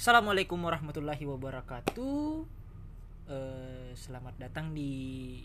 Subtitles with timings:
[0.00, 2.48] Assalamualaikum warahmatullahi wabarakatuh.
[3.28, 5.44] Eh, selamat datang di.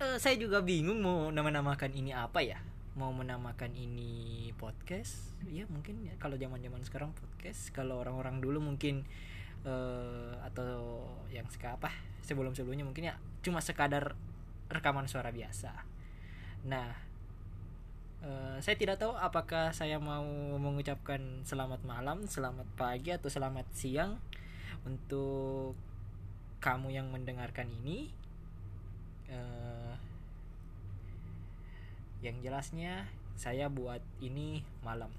[0.00, 2.56] Eh, saya juga bingung mau nama-namakan ini apa ya.
[2.96, 5.36] Mau menamakan ini podcast?
[5.52, 7.76] Ya mungkin ya, kalau zaman-zaman sekarang podcast.
[7.76, 9.04] Kalau orang-orang dulu mungkin
[9.68, 11.92] eh, atau yang sekarang apa
[12.24, 14.16] sebelum-sebelumnya mungkin ya cuma sekadar
[14.72, 15.76] rekaman suara biasa.
[16.72, 16.88] Nah,
[18.22, 20.22] Eh, saya tidak tahu apakah saya mau
[20.54, 24.14] mengucapkan selamat malam, selamat pagi atau selamat siang
[24.86, 25.74] untuk
[26.62, 28.14] kamu yang mendengarkan ini.
[29.26, 29.94] Eh,
[32.22, 35.10] yang jelasnya saya buat ini malam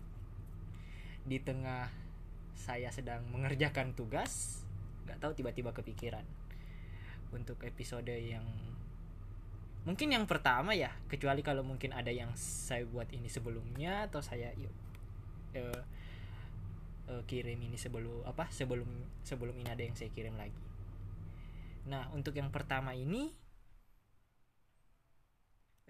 [1.28, 1.92] di tengah
[2.56, 4.64] saya sedang mengerjakan tugas,
[5.04, 6.24] nggak tahu tiba-tiba kepikiran
[7.36, 8.48] untuk episode yang
[9.84, 14.56] mungkin yang pertama ya kecuali kalau mungkin ada yang saya buat ini sebelumnya atau saya
[14.56, 15.82] eh,
[17.12, 18.88] eh, kirim ini sebelum apa sebelum
[19.28, 20.64] sebelum ini ada yang saya kirim lagi.
[21.92, 23.28] Nah untuk yang pertama ini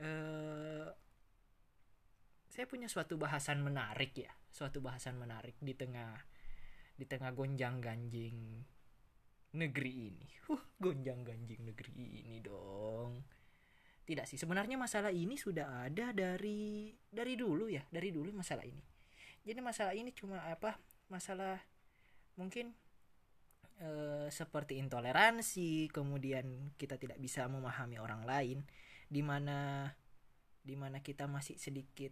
[0.02, 0.90] eh,
[2.50, 6.18] saya punya suatu bahasan menarik ya suatu bahasan menarik di tengah
[6.98, 8.38] di tengah gonjang ganjing
[9.54, 10.28] negeri ini.
[10.50, 13.43] Huh gonjang ganjing negeri ini dong
[14.04, 18.84] tidak sih sebenarnya masalah ini sudah ada dari dari dulu ya dari dulu masalah ini.
[19.44, 20.76] Jadi masalah ini cuma apa
[21.12, 21.60] masalah
[22.40, 22.76] mungkin
[23.80, 28.60] eh, seperti intoleransi kemudian kita tidak bisa memahami orang lain
[29.08, 29.92] di mana
[30.64, 32.12] di mana kita masih sedikit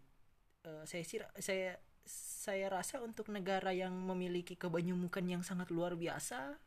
[0.67, 1.03] eh, saya
[1.39, 1.69] saya
[2.05, 6.59] saya rasa untuk negara yang memiliki kebanyakan yang sangat luar biasa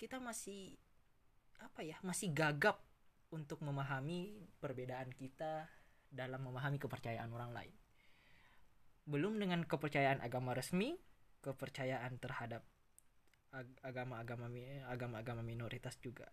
[0.00, 0.80] kita masih
[1.60, 2.80] apa ya masih gagap
[3.30, 5.66] untuk memahami perbedaan kita
[6.10, 7.74] dalam memahami kepercayaan orang lain.
[9.06, 10.98] Belum dengan kepercayaan agama resmi,
[11.40, 12.66] kepercayaan terhadap
[13.82, 14.46] agama-agama
[14.86, 16.30] agama-agama minoritas juga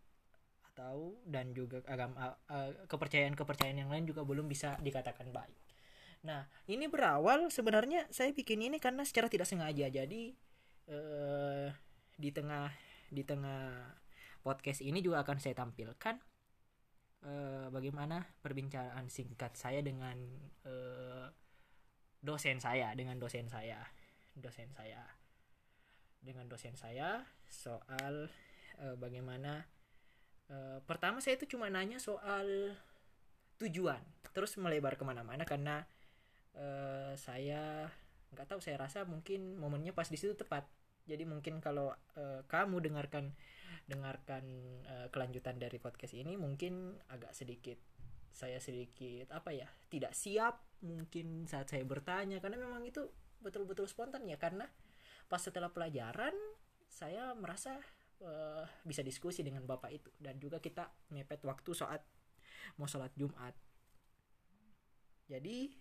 [0.61, 2.37] atau dan juga agama
[2.85, 5.57] kepercayaan-kepercayaan yang lain juga belum bisa dikatakan baik.
[6.29, 9.89] Nah, ini berawal sebenarnya saya bikin ini karena secara tidak sengaja.
[9.89, 10.37] Jadi
[10.89, 11.67] eh,
[12.13, 12.69] di tengah
[13.09, 13.97] di tengah
[14.45, 16.21] podcast ini juga akan saya tampilkan
[17.25, 20.17] uh, bagaimana perbincangan singkat saya dengan
[20.67, 21.31] uh,
[22.21, 23.79] dosen saya dengan dosen saya
[24.37, 25.01] dosen saya
[26.21, 28.29] dengan dosen saya soal
[28.83, 29.65] uh, bagaimana
[30.51, 32.75] uh, pertama saya itu cuma nanya soal
[33.57, 34.01] tujuan
[34.35, 35.87] terus melebar ke mana-mana karena
[36.53, 37.89] uh, saya
[38.33, 40.67] nggak tahu saya rasa mungkin momennya pas di situ tepat
[41.07, 43.31] jadi mungkin kalau uh, kamu dengarkan
[43.87, 44.43] dengarkan
[44.83, 47.79] uh, kelanjutan dari podcast ini mungkin agak sedikit
[48.37, 52.37] saya sedikit apa ya tidak siap mungkin saat saya bertanya.
[52.37, 53.09] Karena memang itu
[53.41, 54.37] betul-betul spontan ya.
[54.37, 54.67] Karena
[55.25, 56.33] pas setelah pelajaran
[56.87, 57.81] saya merasa
[58.21, 60.09] uh, bisa diskusi dengan bapak itu.
[60.21, 62.05] Dan juga kita mepet waktu saat
[62.77, 63.55] mau sholat Jumat.
[65.27, 65.73] Jadi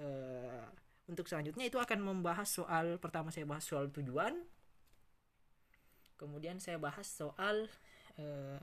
[0.00, 0.64] uh,
[1.08, 4.38] untuk selanjutnya itu akan membahas soal pertama saya bahas soal tujuan
[6.18, 7.70] kemudian saya bahas soal
[8.18, 8.58] uh,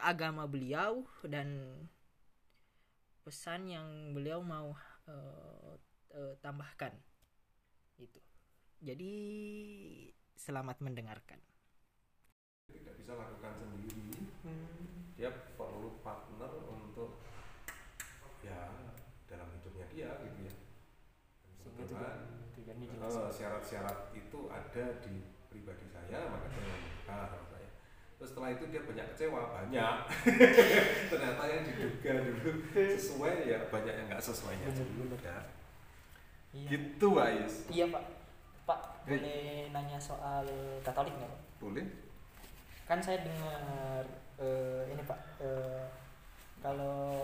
[0.00, 1.76] agama beliau dan
[3.22, 4.72] pesan yang beliau mau
[5.04, 5.76] uh,
[6.16, 6.96] uh, tambahkan.
[8.00, 8.20] Itu.
[8.80, 9.12] Jadi
[10.32, 11.36] selamat mendengarkan.
[12.72, 14.16] Tidak bisa lakukan sendiri.
[14.38, 15.12] Hmm.
[15.18, 17.18] dia perlu partner untuk
[18.38, 18.70] ya
[19.26, 20.54] dalam hidupnya dia gitu ya.
[23.34, 25.37] Syarat-syarat itu ada di
[26.08, 27.68] saya maka saya menikah sama saya.
[28.18, 29.96] Terus setelah itu dia banyak kecewa banyak.
[31.12, 35.36] Ternyata yang diduga dulu sesuai ya banyak yang nggak sesuainya juga.
[36.56, 36.68] iya.
[36.72, 37.54] gitu Ais.
[37.68, 38.04] Iya pak.
[38.64, 40.44] Pak boleh nanya soal
[40.80, 41.84] Katolik nggak boleh.
[42.88, 44.02] Kan saya dengar
[44.40, 45.84] uh, ini pak uh,
[46.58, 47.22] kalau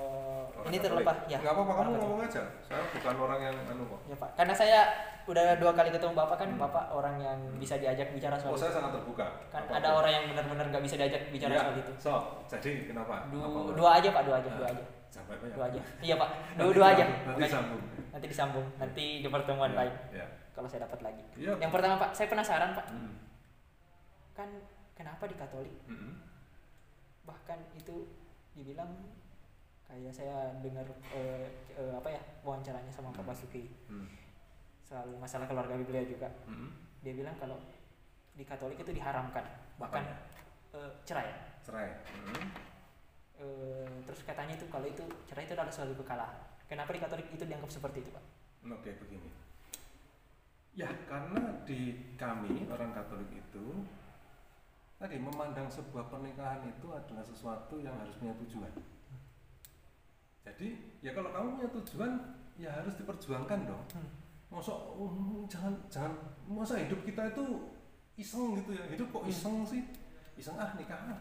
[0.55, 1.39] orang ini terlepas ya.
[1.43, 2.43] Nggak apa-apa kamu ngomong aja.
[2.63, 4.31] Saya bukan orang yang anu kok ya pak.
[4.39, 4.79] Karena saya
[5.25, 6.61] udah dua kali ketemu bapak kan hmm.
[6.61, 9.27] bapak orang yang bisa diajak bicara soal oh saya sangat terbuka.
[9.51, 11.61] Kan apa ada orang yang benar-benar nggak bisa diajak bicara ya.
[11.67, 11.93] soal itu.
[11.99, 12.13] So
[12.47, 13.27] jadi kenapa?
[13.33, 13.41] Du
[13.75, 14.85] dua aja pak dua aja dua aja.
[15.51, 15.81] dua aja.
[15.99, 16.31] Iya pak.
[16.59, 17.05] Dua dua aja.
[17.27, 17.83] nanti disambung
[18.15, 18.67] nanti disambung.
[18.79, 19.95] Nanti di pertemuan ya, lain.
[20.15, 20.27] ya.
[20.55, 21.23] kalau saya dapat lagi.
[21.35, 21.59] Ya.
[21.59, 22.87] yang pertama pak saya penasaran pak.
[22.95, 23.15] Hmm.
[24.35, 24.51] kan
[24.95, 25.75] kenapa di Katolik?
[25.91, 26.23] Hmm.
[27.25, 28.05] bahkan itu
[28.53, 28.91] dibilang
[29.85, 31.47] kayak saya dengar uh,
[31.77, 33.31] uh, apa ya wawancaranya sama Pak hmm.
[33.31, 33.65] Basuki.
[33.87, 34.09] Hmm.
[34.85, 36.29] Soal masalah keluarga beliau juga.
[36.45, 36.71] Mm-hmm.
[37.05, 37.61] dia bilang kalau
[38.33, 39.45] di Katolik itu diharamkan
[39.81, 40.05] bahkan
[40.77, 41.33] uh, cerai.
[41.65, 41.89] Cerai.
[41.89, 42.45] Mm-hmm.
[43.41, 46.37] uh, terus katanya itu kalau itu cerai itu adalah suatu kekalahan.
[46.69, 48.25] Kenapa di Katolik itu dianggap seperti itu pak?
[48.73, 49.29] Oke begini.
[50.75, 53.67] Ya, karena di kami orang Katolik itu
[54.99, 58.73] tadi memandang sebuah pernikahan itu adalah sesuatu yang harus punya tujuan.
[60.45, 62.13] Jadi ya kalau kamu punya tujuan
[62.61, 63.85] ya harus diperjuangkan dong.
[63.97, 64.09] Hmm.
[64.53, 66.13] Masa um, jangan jangan
[66.47, 67.45] masa hidup kita itu
[68.21, 68.85] iseng gitu ya.
[68.93, 69.83] Hidup kok iseng sih?
[70.37, 71.19] Iseng ah nikah ah.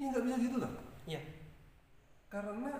[0.00, 0.72] Ya nggak bisa gitu loh.
[1.04, 1.20] Iya.
[2.32, 2.72] Karena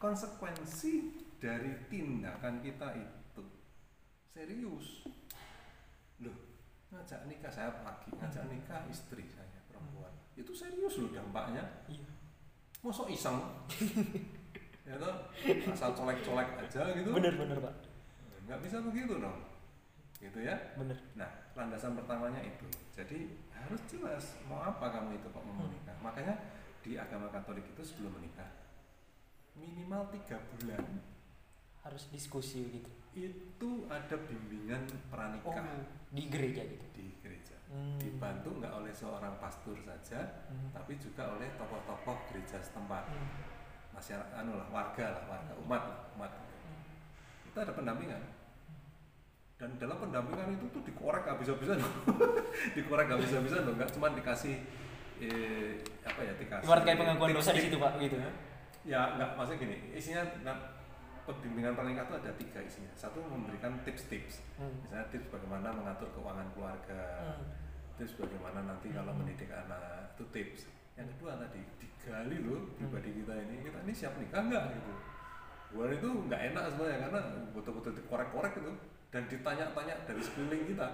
[0.00, 0.92] konsekuensi
[1.38, 3.44] dari tindakan kita itu
[4.32, 5.06] serius.
[6.18, 6.34] Loh,
[6.90, 10.10] ngajak nikah saya lagi, ngajak nikah istri saya perempuan.
[10.34, 11.62] Itu serius loh dampaknya.
[11.86, 12.08] Iya.
[12.82, 13.38] Masa iseng?
[14.88, 15.14] ya toh,
[15.68, 17.12] asal colek-colek aja gitu.
[17.12, 17.74] Bener-bener pak.
[18.44, 19.38] Nggak bisa begitu dong.
[20.16, 20.56] Gitu ya.
[20.74, 20.96] Bener.
[21.14, 22.64] Nah, landasan pertamanya itu.
[22.90, 25.68] Jadi harus jelas mau apa kamu itu kok mau Hmm.
[25.68, 25.96] menikah.
[26.00, 26.34] Makanya
[26.80, 28.48] di agama Katolik itu sebelum menikah
[29.52, 31.02] minimal tiga bulan
[31.82, 32.90] Harus diskusi gitu.
[33.12, 36.86] itu ada bimbingan pranikah Oh, di gereja gitu.
[36.94, 37.56] di gereja.
[37.66, 37.98] Hmm.
[37.98, 40.70] Dibantu nggak oleh seorang pastor saja, Hmm.
[40.70, 43.26] tapi juga oleh tokoh-tokoh gereja setempat, Hmm.
[43.98, 46.30] Masyarakat, anu lah, warga lah, warga umat, lah, umat.
[47.50, 48.22] Itu ada pendampingan.
[49.58, 51.82] Dan dalam pendampingan itu tuh dikorek habis-habisan,
[52.78, 54.54] dikorek habis-habisan loh, nggak cuma dikasih
[55.18, 56.62] eh, apa ya dikasih.
[56.62, 58.22] Ibarat kayak pengakuan dosa di situ pak gitu.
[58.86, 60.78] Ya nggak maksudnya gini, isinya nah,
[61.26, 62.92] pembimbingan pernikahan itu ada tiga isinya.
[62.94, 64.78] Satu memberikan tips-tips, Hmm.
[64.86, 67.50] misalnya tips bagaimana mengatur keuangan keluarga, Hmm.
[67.98, 69.26] tips bagaimana nanti kalau Hmm.
[69.26, 70.70] mendidik anak itu tips.
[70.94, 71.66] Yang kedua tadi
[72.08, 72.88] digali loh Hmm.
[72.88, 74.92] pribadi kita ini, kita ini siap nikah nggak gitu.
[75.70, 77.20] Buat itu nggak enak sebenarnya karena
[77.52, 78.72] betul-betul dikorek-korek itu
[79.08, 80.88] dan ditanya-tanya dari sekeliling kita.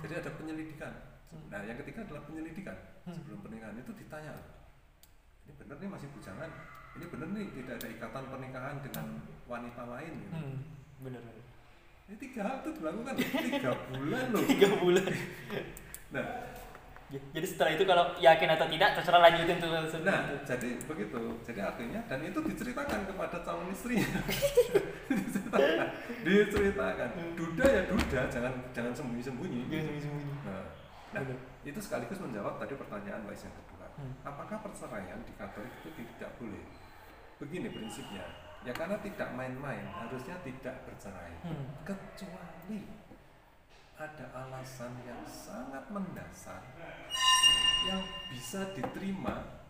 [0.00, 0.92] Jadi ada penyelidikan.
[1.28, 1.44] Hmm.
[1.48, 3.12] Nah yang ketiga adalah penyelidikan Hmm.
[3.12, 4.32] sebelum pernikahan itu ditanya
[5.44, 6.48] ini benar nih masih bujangan
[6.94, 9.06] ini benar nih tidak ada ikatan pernikahan dengan
[9.44, 10.32] wanita lain gitu.
[10.34, 10.56] Hmm.
[10.98, 11.20] Bener.
[12.04, 15.04] ini tiga hal itu dilakukan tiga bulan loh Tiga bulan.
[16.10, 16.24] nah
[17.34, 19.70] Jadi setelah itu kalau yakin atau tidak terserah lanjutin tuh.
[19.70, 19.98] Nah itu.
[20.46, 21.20] jadi begitu.
[21.44, 24.10] Jadi artinya dan itu diceritakan kepada calon istrinya.
[25.10, 25.86] Diceritakan.
[26.24, 27.08] Diceritakan.
[27.38, 30.34] Duda ya duda jangan jangan sembunyi sembunyi Jangan sembunyi-sembunyi.
[30.44, 30.64] nah,
[31.14, 31.22] nah
[31.64, 33.86] itu sekaligus menjawab tadi pertanyaan Mbak Is yang kedua.
[33.94, 34.10] Hmm.
[34.26, 36.66] apakah perceraian di Katolik itu tidak boleh?
[37.38, 38.26] Begini prinsipnya.
[38.66, 41.30] Ya karena tidak main-main harusnya tidak bercerai.
[41.46, 41.68] Hmm.
[41.86, 43.03] kecuali
[43.94, 46.60] ada alasan yang sangat mendasar
[47.84, 49.62] yang bisa diterima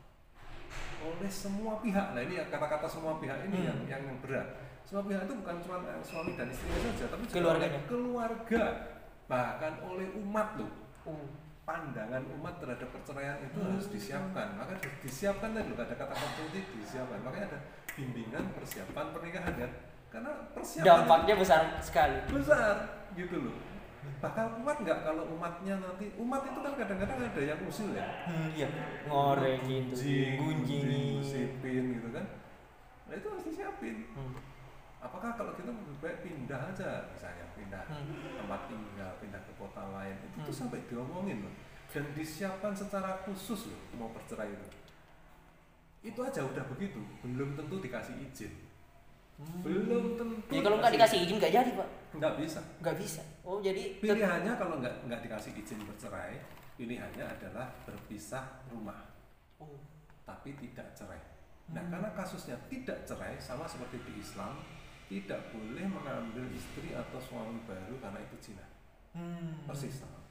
[1.05, 2.17] oleh semua pihak.
[2.17, 3.69] Nah ini kata-kata semua pihak ini Hmm.
[3.69, 4.49] yang, yang yang berat.
[4.85, 7.81] Semua pihak itu bukan cuma suami dan istrinya saja, tapi juga Keluarganya.
[7.85, 8.63] keluarga,
[9.27, 10.73] bahkan oleh umat loh.
[11.05, 11.27] Oh.
[11.65, 13.73] Pandangan umat terhadap perceraian itu Hmm.
[13.73, 14.53] harus disiapkan.
[14.53, 17.25] Maka di- disiapkan tadi loh, ada kata kunci disiapkan.
[17.25, 17.59] Makanya ada
[17.97, 19.71] bimbingan persiapan pernikahan kan.
[20.13, 22.21] Karena persiapan Dampaknya besar sekali.
[22.29, 22.77] besar
[23.17, 23.57] gitu loh
[24.19, 28.49] bakal kuat nggak kalau umatnya nanti umat itu kan kadang-kadang ada yang usil ya Hmm,
[28.51, 28.69] iya.
[29.05, 29.93] Ngorek gitu,
[30.35, 31.21] gunjingi.
[31.21, 32.25] gosipin gitu kan
[33.05, 34.33] nah itu harus disiapin Hmm.
[34.99, 38.17] apakah kalau kita lebih baik pindah aja misalnya pindah Hmm.
[38.35, 40.61] tempat tinggal pindah ke kota lain itu tuh Hmm.
[40.65, 41.53] sampai diomongin loh
[41.87, 44.69] dan disiapkan secara khusus loh mau bercerai itu
[46.03, 48.53] itu aja udah begitu belum tentu dikasih izin
[49.35, 49.67] Hmm.
[49.67, 53.23] belum tentu Ya kalau nggak dikasih izin nggak jadi pak, nggak bisa nggak bisa.
[53.43, 56.39] Oh jadi Pilihannya kalau nggak nggak dikasih izin bercerai,
[56.79, 59.11] pilihannya adalah berpisah rumah,
[59.59, 59.75] Oh.
[60.23, 61.19] tapi tidak cerai.
[61.75, 61.91] Nah, Hmm.
[61.91, 64.55] karena kasusnya tidak cerai, sama seperti di Islam,
[65.11, 68.67] tidak boleh mengambil istri atau suami baru karena itu zina.
[69.17, 69.67] Hmm.
[69.67, 70.23] Persis sama.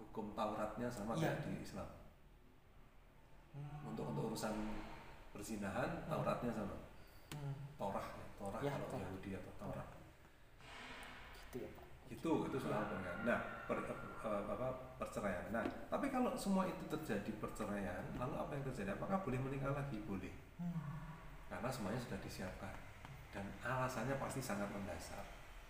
[0.00, 1.28] Hukum Tauratnya sama Iya.
[1.28, 1.88] kayak di Islam.
[3.52, 3.90] Hmm.
[3.92, 4.54] Untuk untuk urusan
[5.30, 6.76] perzinahan, Tauratnya sama.
[7.84, 8.24] Torah, ya.
[8.34, 9.02] Torah Ya, kalau Torah.
[9.04, 9.88] Yahudi atau Taurat.
[11.50, 11.84] Gitu ya pak.
[12.04, 13.24] itu itu soal pernikahan.
[13.24, 15.44] Nah, per, eh, apa, perceraian.
[15.50, 18.92] Nah, tapi kalau semua itu terjadi perceraian, lalu apa yang terjadi?
[18.92, 19.98] Apakah boleh menikah lagi?
[20.04, 20.78] Boleh, Hmm.
[21.48, 22.76] karena semuanya sudah disiapkan
[23.32, 25.24] dan alasannya pasti sangat mendasar.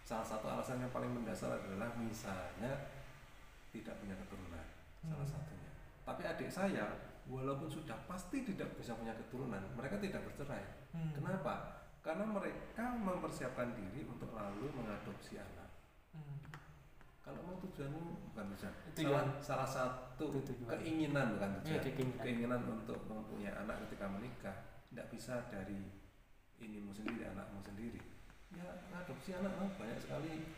[0.04, 2.92] Salah satu alasan yang paling mendasar adalah misalnya
[3.72, 4.66] tidak punya keturunan,
[5.00, 5.32] salah Hmm.
[5.32, 5.70] satunya.
[6.04, 6.84] Tapi adik saya,
[7.24, 10.66] walaupun sudah pasti tidak bisa punya keturunan, mereka tidak bercerai.
[10.92, 11.14] Hmm.
[11.16, 11.83] Kenapa?
[12.04, 15.72] Karena mereka mempersiapkan diri untuk lalu mengadopsi anak.
[16.12, 16.36] Hmm.
[17.24, 18.52] Kalau mau tujuanmu bukan
[18.92, 19.68] tujuan, salah, salah
[20.04, 20.68] satu tujuan.
[20.76, 22.20] keinginan bukan Iya, tujuan, keinginan.
[22.20, 24.56] keinginan untuk mempunyai anak ketika menikah
[24.92, 25.88] tidak bisa dari
[26.60, 27.98] inimu sendiri, anakmu sendiri.
[28.52, 30.52] Ya adopsi anak lah, banyak sekali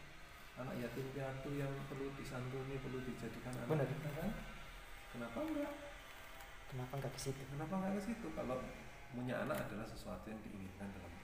[0.59, 3.89] anak yatim piatu yang perlu disantuni, perlu dijadikan anak Benar.
[4.19, 4.31] kan?
[5.15, 5.73] Kenapa enggak?
[6.67, 7.43] Kenapa nggak ke situ?
[7.47, 8.27] Kenapa enggak ke situ?
[8.35, 8.59] Kalau
[9.15, 11.16] punya anak adalah sesuatu yang diinginkan dalam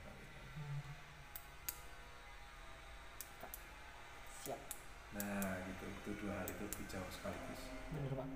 [5.16, 5.85] nah gitu.
[6.02, 7.62] Itu dua hal itu dijawab sekaligus.
[7.92, 8.28] Bener pak.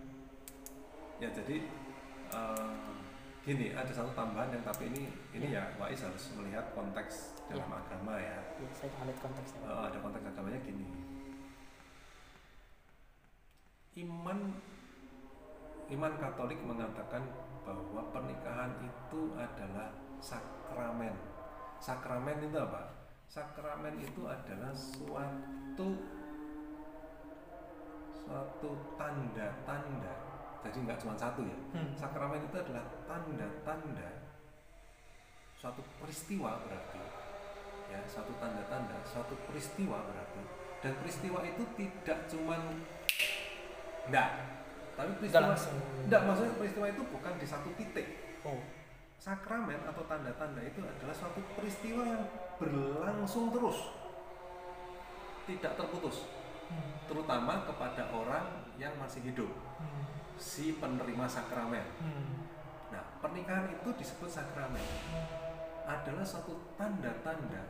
[1.16, 1.56] Ya jadi
[2.32, 2.88] eh,
[3.46, 5.72] gini ada satu tambahan yang tapi ini ini ya.
[5.80, 8.38] Wais harus melihat konteks dalam agama ya.
[8.58, 9.60] Ya, saya lihat konteksnya.
[9.64, 10.86] Eh, ada konteks agamanya gini.
[13.96, 14.52] Iman
[15.88, 17.24] iman Katolik mengatakan
[17.64, 19.90] bahwa pernikahan itu adalah
[20.20, 21.14] sakramen.
[21.82, 22.94] Sakramen itu apa?
[23.26, 25.86] Sakramen itu adalah suatu
[28.26, 30.14] suatu tanda-tanda.
[30.66, 31.58] Jadi nggak cuma satu ya.
[31.78, 31.94] Hmm.
[31.94, 34.26] sakramen itu adalah tanda-tanda.
[35.54, 37.00] Suatu peristiwa berarti
[37.86, 40.42] ya suatu tanda-tanda suatu peristiwa berarti.
[40.82, 42.82] Dan peristiwa itu tidak cuman
[44.10, 44.30] enggak
[44.96, 45.54] tapi peristiwa
[46.04, 48.06] enggak maksudnya peristiwa itu bukan di satu titik.
[48.42, 48.58] Oh.
[49.16, 52.26] Sakramen atau tanda-tanda itu adalah suatu peristiwa yang
[52.58, 53.94] berlangsung terus.
[55.46, 56.35] Tidak terputus
[56.66, 56.90] Hmm.
[57.06, 58.46] terutama kepada orang
[58.76, 60.04] yang masih hidup Hmm.
[60.36, 62.46] si penerima sakramen Hmm.
[62.86, 64.78] Nah, pernikahan itu disebut sakramen.
[65.86, 67.66] Adalah suatu tanda-tanda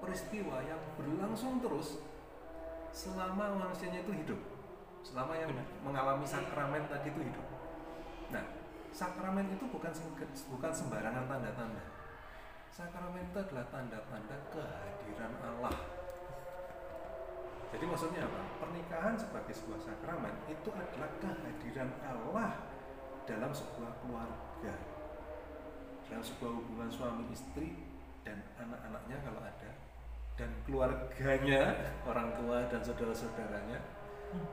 [0.00, 2.04] peristiwa yang berlangsung terus
[2.92, 4.40] selama manusianya itu hidup.
[5.00, 5.66] Selama yang Benar.
[5.84, 7.46] mengalami sakramen tadi itu hidup.
[8.32, 8.44] Nah,
[8.92, 9.92] sakramen itu bukan
[10.52, 11.84] bukan sembarangan tanda-tanda.
[12.68, 15.74] Sakramen itu adalah tanda-tanda kehadiran Allah.
[17.74, 18.38] Jadi maksudnya apa?
[18.62, 22.70] Pernikahan sebagai sebuah sakramen itu adalah kehadiran Allah
[23.26, 24.74] dalam sebuah keluarga.
[26.06, 27.74] Dalam sebuah hubungan suami istri
[28.22, 29.70] dan anak-anaknya kalau ada.
[30.38, 31.74] Dan keluarganya
[32.06, 33.82] orang tua dan saudara-saudaranya.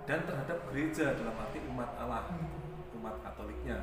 [0.09, 2.25] Dan terhadap gereja dalam arti umat Allah
[2.97, 3.77] umat Katoliknya.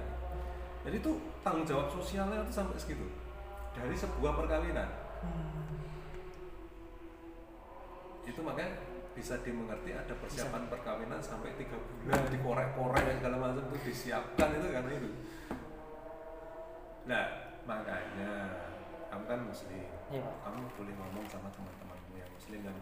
[0.82, 1.12] Jadi itu
[1.46, 3.06] tanggung jawab sosialnya itu sampai segitu.
[3.70, 4.90] Dari sebuah perkawinan.
[5.22, 5.58] Hmm.
[8.28, 8.76] itu makanya
[9.18, 14.68] bisa dimengerti ada persiapan perkawinan sampai tiga bulan dikorek-korek dan segala macam itu disiapkan itu
[14.70, 15.10] karena itu.
[17.10, 17.24] Nah
[17.66, 18.30] makanya
[19.10, 19.82] kamu kan muslim.
[20.08, 20.34] Pak.
[20.46, 22.76] kamu boleh ngomong sama teman-temanmu yang muslim dan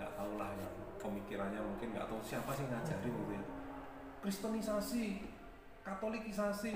[0.00, 3.44] nggak tahu lah yang pemikirannya mungkin nggak tahu siapa sih ngajarin gitu ya.
[4.24, 5.04] Kristenisasi
[5.84, 6.72] katolikisasi.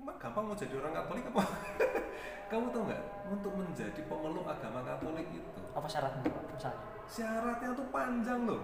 [0.00, 1.44] Emang gampang mau jadi orang katolik apa?
[2.50, 3.02] Kamu tahu nggak?
[3.28, 5.62] Untuk menjadi pemeluk agama katolik itu.
[5.76, 6.26] Apa syaratnya?
[6.26, 7.01] Misalnya.
[7.12, 8.62] Syaratnya tuh panjang loh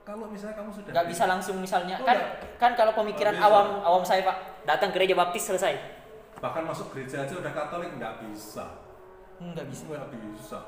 [0.00, 2.30] kalau misalnya kamu sudah Nggak bisa langsung misalnya Oh, kan nggak.
[2.56, 3.44] kan kalau pemikiran bisa.
[3.44, 5.74] awam awam saya pak datang gereja baptis selesai.
[6.36, 8.64] bahkan masuk gereja aja udah katolik nggak bisa
[9.36, 9.82] Nggak bisa.
[9.84, 10.58] nggak bisa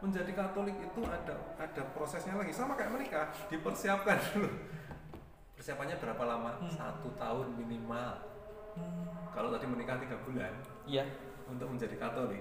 [0.00, 4.48] menjadi katolik itu ada ada prosesnya lagi sama kayak menikah dipersiapkan dulu
[5.54, 6.72] persiapannya berapa lama Hmm.
[6.72, 8.12] satu tahun minimal
[9.30, 10.52] kalau tadi menikah tiga bulan
[10.82, 11.04] Iya.
[11.46, 12.40] untuk menjadi katolik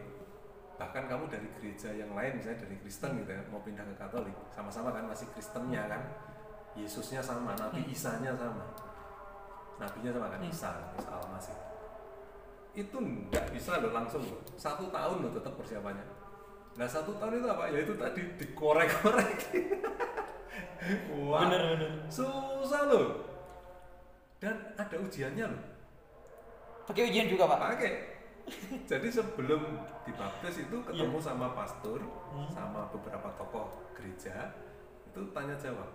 [0.79, 4.31] bahkan kamu dari gereja yang lain misalnya dari Kristen gitu ya mau pindah ke Katolik
[4.55, 6.01] sama-sama kan masih Kristennya kan?
[6.79, 7.91] Yesusnya sama Nabi Hmm.
[7.91, 8.63] Isanya sama.
[9.75, 10.39] Nabinya sama kan?
[10.39, 10.49] Hmm.
[10.51, 11.57] Isa Isa Al-Masih
[12.77, 14.39] itu nggak bisa loh langsung loh.
[14.55, 16.05] Satu tahun loh tetap persiapannya.
[16.79, 17.67] Nah satu tahun itu apa?
[17.67, 19.39] Ya itu tadi dikorek-korek.
[21.27, 21.91] Wah Bener bener.
[22.07, 23.07] susah loh.
[24.39, 25.61] Dan ada ujiannya loh.
[26.87, 27.59] Pakai ujian juga pak.
[27.75, 27.91] pakai
[28.85, 29.61] jadi sebelum
[30.01, 32.45] dibaptis itu ketemu sama pastor Hmm.
[32.47, 34.53] sama beberapa tokoh gereja
[35.03, 35.89] itu tanya jawab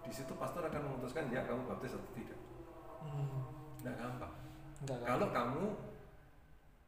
[0.00, 2.36] di situ pastor akan memutuskan ya kamu baptis atau tidak
[3.00, 3.48] Hmm.
[3.78, 4.32] nggak gampang
[4.80, 4.98] Enggak.
[5.04, 5.64] kalau kamu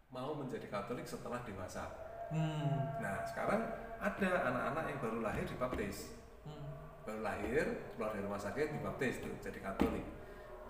[0.09, 1.89] mau menjadi katolik setelah dewasa
[2.29, 2.97] Hmm.
[2.99, 3.61] nah sekarang
[3.99, 6.69] ada anak-anak yang baru lahir dibaptis Hmm.
[7.03, 10.05] baru lahir keluar dari rumah sakit dibaptis tuh jadi katolik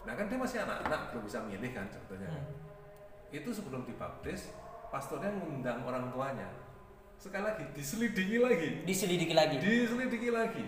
[0.02, 2.26] nah kan dia masih anak-anak belum bisa milih kan sebetulnya.
[2.28, 2.46] Hmm.
[3.32, 4.52] Itu sebelum dibaptis
[4.88, 6.48] pastornya ngundang orang tuanya
[7.16, 9.56] sekali lagi diselidiki lagi Diselidiki lagi.
[9.56, 10.64] diselidiki lagi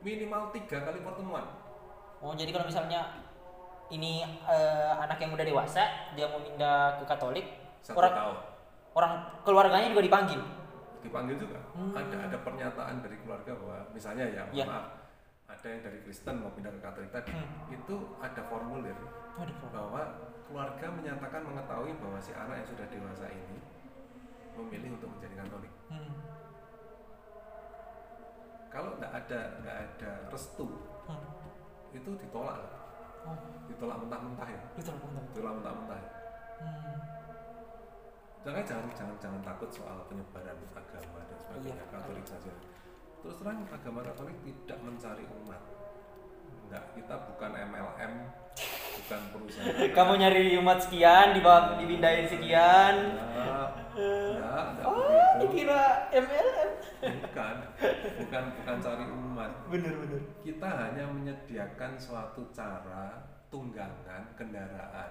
[0.00, 1.44] minimal tiga kali pertemuan
[2.20, 3.20] Oh jadi kalau misalnya
[3.90, 7.46] ini eh, anak yang udah dewasa dia mau pindah ke Katolik
[7.80, 8.36] satu orang tahun
[8.94, 10.40] orang keluarganya juga dipanggil.
[11.00, 11.90] dipanggil juga Hmm.
[11.92, 14.64] ada ada pernyataan dari keluarga bahwa misalnya ya Iya.
[14.64, 14.86] maaf
[15.44, 17.68] ada yang dari Kristen mau pindah ke Katolik tadi Hmm.
[17.68, 18.96] itu ada formulir
[19.34, 19.56] Waduh.
[19.68, 20.02] bahwa
[20.44, 23.58] keluarga menyatakan mengetahui bahwa si anak yang sudah dewasa ini
[24.54, 26.14] memilih untuk menjadi Katolik Hmm.
[28.68, 30.66] kalau nggak ada nggak ada restu
[31.04, 31.20] Hmm.
[31.90, 32.58] itu ditolak.
[33.24, 35.22] Oh, ditolak mentah-mentah ya betul betul.
[35.32, 36.10] ditolak mentah-mentah ya.
[36.60, 36.96] Hmm.
[38.42, 41.84] jangan jangan jangan jangan takut soal penyebaran agama dan sebagainya Iya.
[41.90, 42.52] Katolik saja
[43.18, 45.62] terus terang agama Katolik tidak mencari umat
[46.64, 48.12] enggak kita bukan MLM
[49.04, 52.94] bukan perusahaan Kamu nyari umat sekian, dibawa dipindahin sekian.
[53.94, 56.70] enggak, enggak Oh, dikira MLM.
[57.20, 57.54] bukan
[58.18, 59.50] bukan bukan cari umat.
[59.68, 60.20] Bener bener.
[60.40, 65.10] Kita hanya menyediakan suatu cara tunggangan kendaraan.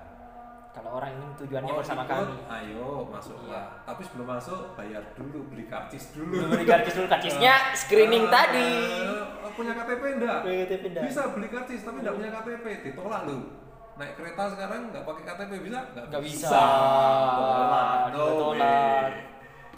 [0.74, 2.36] Kalau orang ini tujuannya Mau bersama ikut, kami.
[2.50, 3.86] Ayo masuklah.
[3.86, 6.50] Tapi sebelum masuk bayar dulu beli karcis dulu.
[6.50, 7.06] Beli karcis dulu.
[7.08, 8.74] Karcisnya screening Ah, tadi.
[9.38, 10.40] ah, punya KTP enggak?
[10.42, 11.04] KTP enggak.
[11.06, 13.38] bisa beli karcis tapi enggak punya KTP ditolak lu
[13.94, 15.80] naik kereta sekarang nggak pakai KTP bisa?
[15.94, 16.50] Nggak bisa.
[16.50, 18.10] tolak.
[18.14, 18.26] No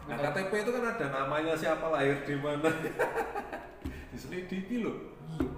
[0.05, 2.69] nah KTP itu kan ada namanya siapa lahir di mana.
[4.13, 4.97] Diselidiki loh.
[5.25, 5.49] Iya.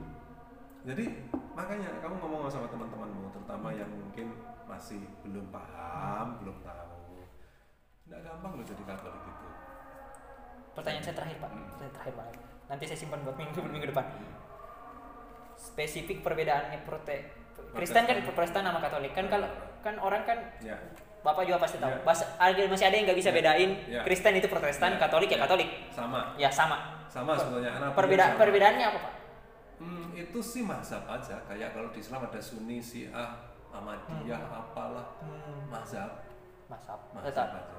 [0.87, 1.05] jadi
[1.51, 4.31] makanya kamu ngomong sama teman-temanmu terutama yang mungkin
[4.65, 7.27] masih belum paham belum tahu.
[8.07, 9.47] Nggak gampang loh jadi katolik itu
[10.77, 11.49] pertanyaan saya terakhir pak.
[11.49, 11.69] Hmm.
[11.73, 12.35] saya terakhir banget
[12.69, 14.05] nanti saya simpan buat minggu minggu depan.
[15.57, 17.17] Spesifik perbedaannya prote
[17.73, 19.47] Kristen kan Protestan sama Katolik kan kalau
[19.81, 20.77] kan orang kan ya
[21.17, 21.91] Bapak juga pasti tahu.
[21.91, 21.99] Ya.
[22.07, 23.35] Bahasa, masih ada yang nggak bisa Ya.
[23.35, 24.01] bedain Ya.
[24.05, 24.99] Kristen itu Protestan, Ya.
[25.01, 25.43] Katolik ya Ya.
[25.43, 25.69] Katolik.
[25.89, 26.77] sama Ya sama.
[27.09, 29.13] sama sebetulnya anak Perbedaan perbedaannya apa Pak?
[29.77, 33.29] Hmm, itu sih mazhab aja kayak kalau di Islam ada Sunni, Syiah,
[33.69, 35.05] Ahmadiyah, apalah
[35.67, 36.23] mazhab,
[36.65, 36.99] Masap.
[37.11, 37.47] mazhab Tetap.
[37.53, 37.77] aja.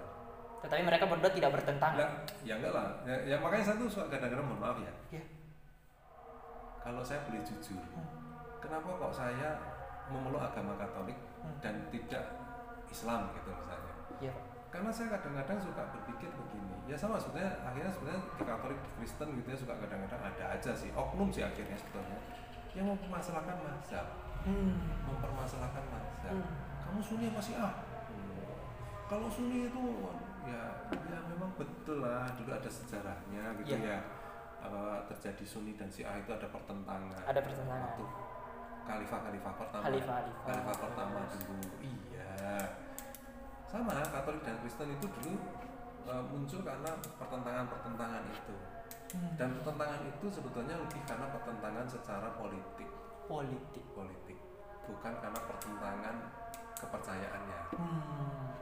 [0.58, 1.96] Tetapi mereka berdua tidak bertentangan.
[1.96, 2.10] Lah,
[2.42, 2.86] ya enggak lah.
[3.02, 4.92] Ya, ya makanya saya tuh suka kadang-kadang mohon maaf ya.
[5.12, 5.22] Ya.
[6.78, 8.06] Kalau saya boleh jujur, Hmm.
[8.58, 9.48] kenapa kok saya
[10.08, 11.54] memeluk agama Katolik Hmm.
[11.62, 12.24] dan tidak
[12.88, 13.92] Islam gitu misalnya?
[14.18, 14.44] Iya Pak.
[14.68, 19.28] Karena saya kadang-kadang suka berpikir begini, ya sama sebetulnya akhirnya sebenarnya di Katolik di Kristen
[19.34, 22.18] gitu ya suka kadang-kadang ada aja sih oknum sih akhirnya sebetulnya
[22.76, 24.06] yang mempermasalahkan mazhab,
[25.08, 26.34] mempermasalahkan mazhab.
[26.36, 26.46] Hmm.
[26.84, 27.72] Kamu Sunni apa sih ah?
[29.08, 29.84] Kalau Sunni itu
[30.44, 33.96] ya ya memang betul lah dulu ada sejarahnya gitu Iya.
[33.96, 34.00] ya
[34.58, 37.14] Eh, terjadi Sunni dan Syiah itu ada pertentangan.
[37.24, 37.94] Ada pertentangan.
[37.94, 38.04] Waktu
[38.88, 39.82] khalifah-khalifah pertama.
[39.84, 40.44] Khalifah-khalifah.
[40.48, 41.56] Khalifah pertama dulu.
[41.84, 42.58] Iya.
[43.68, 45.32] Sama Katolik dan Kristen itu dulu
[46.08, 48.56] eh, muncul karena pertentangan-pertentangan itu.
[49.08, 49.32] Hmm.
[49.36, 52.88] Dan pertentangan itu sebetulnya lebih karena pertentangan secara politik,
[53.28, 53.84] Politik.
[53.92, 54.36] politik,
[54.88, 56.16] bukan karena pertentangan
[56.76, 57.60] kepercayaannya.
[57.76, 58.52] Hmm.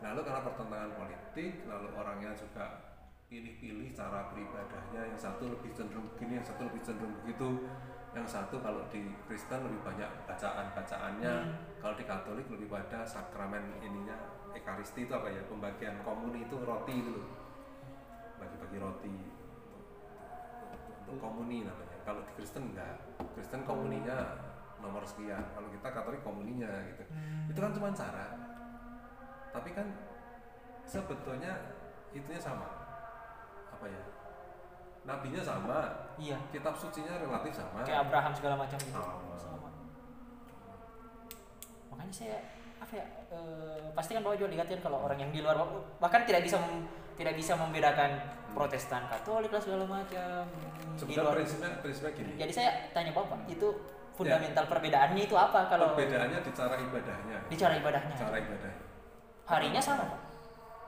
[0.00, 2.64] Lalu karena pertentangan politik, lalu orangnya juga
[3.28, 5.12] pilih-pilih cara beribadahnya.
[5.12, 7.48] Yang satu lebih cenderung begini, yang satu lebih cenderung begitu.
[8.10, 11.54] Yang satu kalau di Kristen lebih banyak bacaan-bacaannya, Hmm.
[11.78, 14.18] kalau di Katolik lebih pada sakramen ininya
[14.50, 15.38] Ekaristi itu apa ya?
[15.46, 17.22] Pembagian komuni itu roti itu.
[18.36, 19.14] Bagi-bagi roti
[21.00, 21.98] untuk komuni namanya.
[22.02, 22.98] Kalau di Kristen enggak.
[23.38, 24.34] Kristen komuninya
[24.82, 25.38] nomor sekian.
[25.54, 27.46] Kalau kita Katolik komuninya gitu Hmm.
[27.46, 28.26] itu kan cuma cara
[29.50, 29.82] tapi kan
[30.86, 31.50] sebetulnya
[32.10, 32.70] itunya sama
[33.68, 33.98] apa ya
[35.10, 35.78] nabinya sama
[36.16, 36.38] Iya.
[36.48, 38.94] kitab sucinya relatif sama Kayak Abraham segala macam gitu.
[38.94, 39.34] Sama.
[39.34, 39.68] Sama.
[41.90, 42.36] Makanya saya
[42.80, 45.60] apa ya eh, pasti kan bapak juga lihat kan kalau orang yang di luar
[46.00, 48.16] bahkan tidak bisa mem- tidak bisa membedakan
[48.50, 50.42] Protestan Katolik lah segala macam
[50.96, 53.68] sebenarnya prinsipnya prinsipnya gini Jadi saya tanya Bapak, itu
[54.10, 58.14] fundamental perbedaannya itu apa kalau perbedaannya di cara ibadahnya di cara ibadahnya?
[58.16, 58.82] cara ibadahnya
[59.44, 60.06] Harinya sama,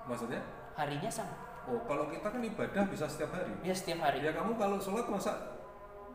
[0.07, 0.39] maksudnya
[0.73, 1.35] Harinya sama.
[1.65, 4.21] Oh kalau kita kan ibadah bisa setiap hari Ya setiap hari.
[4.21, 5.33] ya kamu kalau sholat masa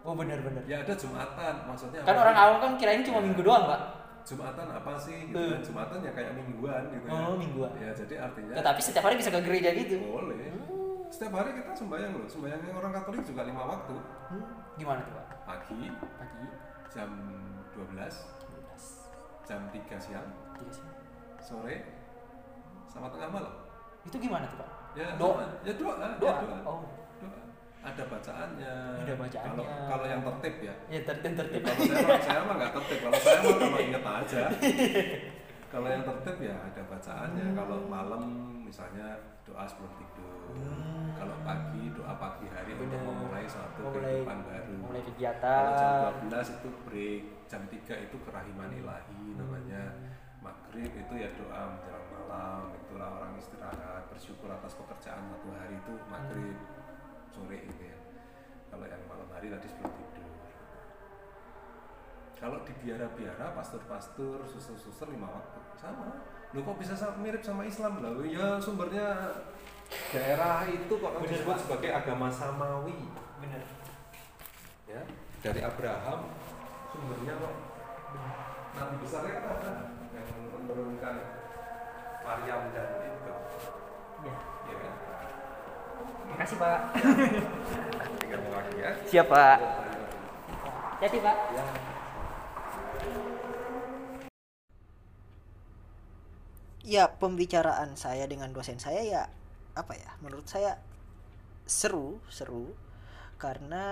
[0.02, 0.64] Oh benar-benar.
[0.64, 3.82] ya ada jumatan maksudnya Kan orang awam kan kirain cuma minggu doang, Pak.
[4.24, 7.12] jumatan apa sih gitu kan jumatan ya kayak mingguan gitu ya.
[7.14, 7.72] Oh, mingguan.
[7.76, 9.96] ya jadi artinya Tetapi setiap hari bisa ke gereja gitu.
[10.02, 10.52] Boleh.
[11.08, 12.28] Setiap hari kita sembahyang loh.
[12.28, 13.96] Sembahyangnya orang Katolik juga lima waktu.
[14.28, 14.44] Hmm,
[14.76, 15.26] Gimana tuh, Pak?
[15.44, 16.44] Pagi Pagi
[16.88, 17.10] jam
[17.72, 18.84] 12, 12.
[19.44, 20.92] jam 3 siang, Tiga siang.
[21.40, 21.76] sore,
[22.86, 23.54] sama tengah malam.
[24.04, 24.70] Itu gimana tuh, Pak?
[24.98, 25.46] Ya Doa.
[25.62, 25.94] Ya doa.
[25.96, 26.38] ya Doa.
[26.42, 26.58] doa.
[26.64, 26.80] Oh.
[27.20, 27.40] Doa.
[27.80, 28.74] Ada bacaannya.
[29.00, 29.54] Ada bacaannya.
[29.54, 30.74] Kalau kalau yang tertib ya.
[30.90, 31.62] Ya tertib Ya, tertib.
[31.62, 32.98] kalau saya mah- saya mah nggak tertib.
[33.00, 34.42] Kalau saya mah kalau inget aja.
[35.68, 37.46] kalau yang tertib ya ada bacaannya.
[37.46, 37.56] Hmm.
[37.56, 38.24] Kalau malam
[38.60, 39.08] misalnya
[39.44, 40.34] doa sebelum tidur.
[40.50, 41.14] Hmm.
[41.14, 43.08] Kalau pagi doa pagi hari untuk Benar.
[43.08, 44.74] memulai suatu Mulai kehidupan baru.
[44.78, 46.12] mulai Kalau jam kegiatan.
[46.26, 49.84] 12 itu break, jam 3 itu kerahiman ilahi namanya.
[50.48, 55.94] Maghrib itu ya doa menjelang malam, itulah orang istirahat, bersyukur atas pekerjaan satu hari itu
[56.08, 56.58] maghrib,
[57.36, 57.98] sore gitu ya.
[58.72, 60.32] Kalau yang malam hari tadi sebelum tidur.
[62.38, 66.24] Kalau di biara-biara, pastor-pastor, suster-suster lima waktu sama.
[66.56, 68.14] Lo kok bisa mirip sama Islam lah?
[68.24, 69.36] Ya sumbernya
[70.12, 71.62] daerah itu kok Bener, disebut Pak.
[71.64, 73.08] sebagai agama samawi
[73.40, 73.64] Bener.
[74.88, 75.02] ya
[75.44, 76.32] dari Abraham
[76.92, 77.54] sumbernya kok
[78.78, 79.74] nabi besarnya kan ada
[80.68, 81.16] menurunkan
[82.22, 83.34] Maryam dan itu
[84.26, 84.34] Ya.
[84.68, 84.94] ya kan
[86.28, 86.80] Makasih, Pak.
[88.20, 89.58] tinggal lagi ya Siap, Pak.
[91.00, 91.38] Jadi, Pak.
[91.56, 91.64] ya
[96.88, 99.24] ya pembicaraan saya dengan dosen saya ya
[99.76, 100.80] apa ya menurut saya
[101.68, 102.72] seru seru
[103.36, 103.84] karena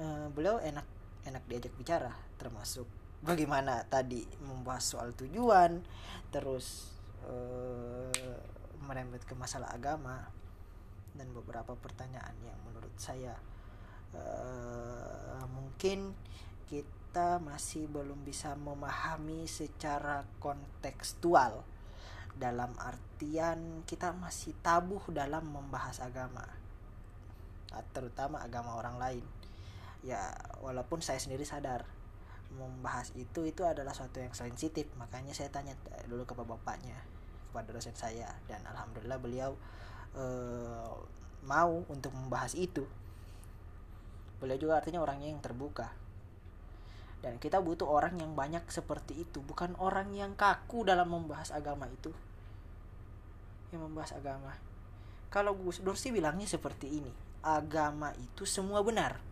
[0.00, 0.88] eh, beliau enak
[1.28, 2.08] enak diajak bicara
[2.40, 2.88] termasuk
[3.20, 5.84] bagaimana tadi membahas soal tujuan
[6.32, 6.96] terus
[7.28, 8.40] eh,
[8.84, 10.24] merembet ke masalah agama
[11.12, 13.36] dan beberapa pertanyaan yang menurut saya
[14.16, 16.16] eh, mungkin
[16.64, 21.66] kita masih belum bisa memahami secara kontekstual
[22.40, 26.46] dalam artian kita masih tabuh dalam membahas agama
[27.94, 29.24] terutama agama orang lain.
[30.02, 31.86] Ya walaupun saya sendiri sadar
[32.54, 34.90] membahas itu itu adalah suatu yang sensitif.
[34.98, 36.98] Makanya saya tanya eh, dulu ke bapaknya
[37.50, 38.30] kepada dosen saya.
[38.50, 39.54] Dan alhamdulillah beliau
[40.18, 40.90] eh,
[41.46, 42.84] mau untuk membahas itu.
[44.40, 45.92] Beliau juga artinya orangnya yang terbuka.
[47.20, 49.44] Dan kita butuh orang yang banyak seperti itu.
[49.44, 52.10] Bukan orang yang kaku dalam membahas agama itu.
[53.70, 54.56] Yang membahas agama.
[55.28, 57.12] Kalau Gus Dur bilangnya seperti ini.
[57.44, 59.29] Agama itu semua benar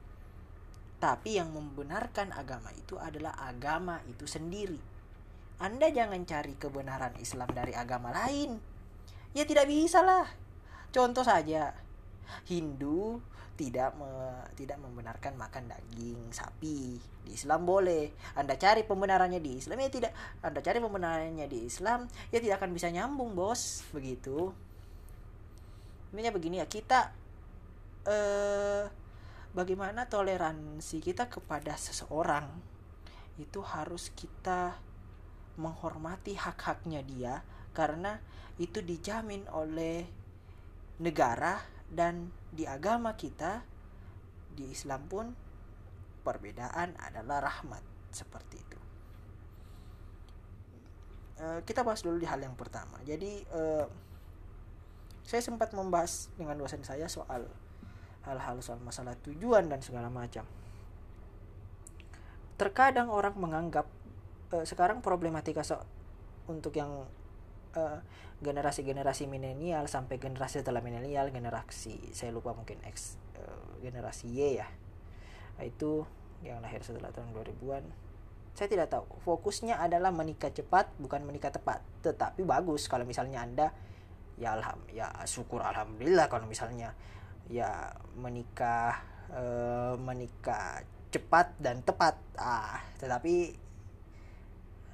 [0.98, 4.78] tapi yang membenarkan agama itu adalah agama itu sendiri.
[5.58, 8.58] Anda jangan cari kebenaran Islam dari agama lain.
[9.34, 10.26] Ya tidak bisa lah
[10.88, 11.76] contoh saja
[12.48, 13.20] Hindu
[13.58, 14.06] tidak me,
[14.54, 16.94] tidak membenarkan makan daging sapi.
[17.26, 18.14] Di Islam boleh.
[18.38, 20.14] Anda cari pembenarannya di Islam ya tidak.
[20.46, 23.82] Anda cari pembenarannya di Islam ya tidak akan bisa nyambung bos.
[23.90, 24.54] Begitu.
[26.14, 27.10] Intinya begini ya kita
[28.06, 29.07] eh
[29.58, 32.46] bagaimana toleransi kita kepada seseorang
[33.42, 34.78] itu harus kita
[35.58, 37.42] menghormati hak-haknya dia
[37.74, 38.22] karena
[38.62, 40.06] itu dijamin oleh
[41.02, 41.58] negara
[41.90, 43.66] dan di agama kita
[44.54, 45.26] di Islam pun
[46.22, 47.82] perbedaan adalah rahmat
[48.14, 48.78] seperti itu.
[51.38, 52.98] E, kita bahas dulu di hal yang pertama.
[53.06, 53.62] Jadi e,
[55.22, 57.46] saya sempat membahas dengan dosen saya soal
[58.28, 60.44] hal-hal soal masalah tujuan dan segala macam.
[62.60, 63.88] Terkadang orang menganggap
[64.52, 65.80] e, sekarang problematika so
[66.48, 67.08] untuk yang
[68.38, 74.68] generasi-generasi milenial sampai generasi setelah milenial generasi saya lupa mungkin X uh, generasi Y ya
[75.58, 76.06] itu
[76.46, 77.82] yang lahir setelah tahun 2000-an
[78.54, 83.74] saya tidak tahu fokusnya adalah menikah cepat bukan menikah tepat tetapi bagus kalau misalnya anda
[84.38, 86.94] ya alham ya syukur alhamdulillah kalau misalnya
[87.48, 89.00] ya menikah
[89.32, 93.56] uh, menikah cepat dan tepat ah tetapi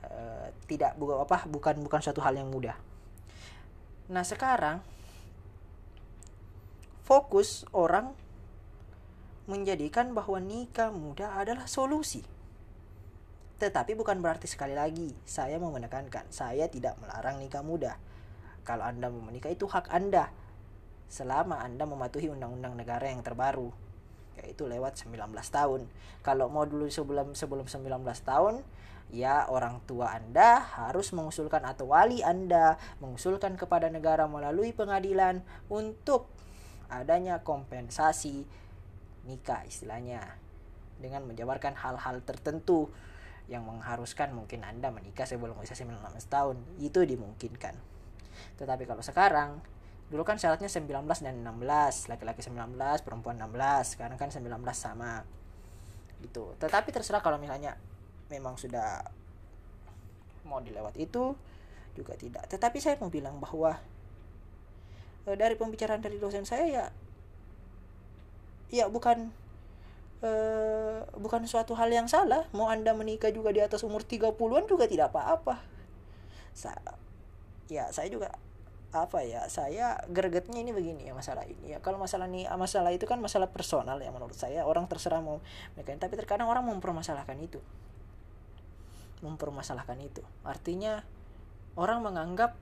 [0.07, 2.79] uh, tidak bukan apa bukan bukan suatu hal yang mudah
[4.05, 4.85] Nah sekarang
[7.09, 8.12] fokus orang
[9.49, 12.21] menjadikan bahwa nikah muda adalah solusi.
[13.61, 17.97] Tetapi bukan berarti sekali lagi saya mau menekankan saya tidak melarang nikah muda.
[18.64, 20.29] Kalau Anda mau menikah itu hak Anda.
[21.14, 23.70] Selama Anda mematuhi undang-undang negara yang terbaru
[24.35, 25.87] yaitu lewat 19 tahun.
[26.27, 27.87] Kalau mau dulu sebelum sebelum 19
[28.27, 28.66] tahun
[29.14, 36.27] ya orang tua Anda harus mengusulkan atau wali Anda mengusulkan kepada negara melalui pengadilan untuk
[36.90, 38.42] adanya kompensasi
[39.22, 40.35] nikah istilahnya
[40.98, 42.90] dengan menjabarkan hal-hal tertentu
[43.46, 47.77] yang mengharuskan mungkin Anda menikah sebelum usia 19 tahun itu dimungkinkan.
[48.57, 49.61] Tetapi kalau sekarang
[50.12, 50.90] dulu kan syaratnya 19
[51.25, 55.25] dan 16 laki-laki 19 perempuan 16 sekarang kan 19 sama.
[56.21, 56.45] Gitu.
[56.61, 57.77] Tetapi terserah kalau misalnya
[58.29, 59.05] memang sudah
[60.45, 61.33] mau dilewat itu
[61.97, 62.45] juga tidak.
[62.51, 63.81] Tetapi saya mau bilang bahwa
[65.25, 66.85] e, dari pembicaraan dari dosen saya ya
[68.69, 69.33] ya bukan
[70.21, 70.31] e,
[71.17, 72.45] bukan suatu hal yang salah.
[72.53, 75.64] Mau anda menikah juga di atas umur 30-an juga tidak apa-apa.
[77.73, 78.37] Ya saya juga
[78.94, 81.83] apa ya saya gregetnya ini begini ya masalah ini ya.
[81.83, 84.62] Kalau masalah ini masalah itu kan masalah personal ya menurut saya.
[84.62, 85.42] Orang terserah mau
[85.74, 87.59] mereka tapi terkadang orang mempermasalahkan itu.
[89.26, 90.22] Mempermasalahkan itu.
[90.46, 91.02] Artinya
[91.74, 92.54] orang menganggap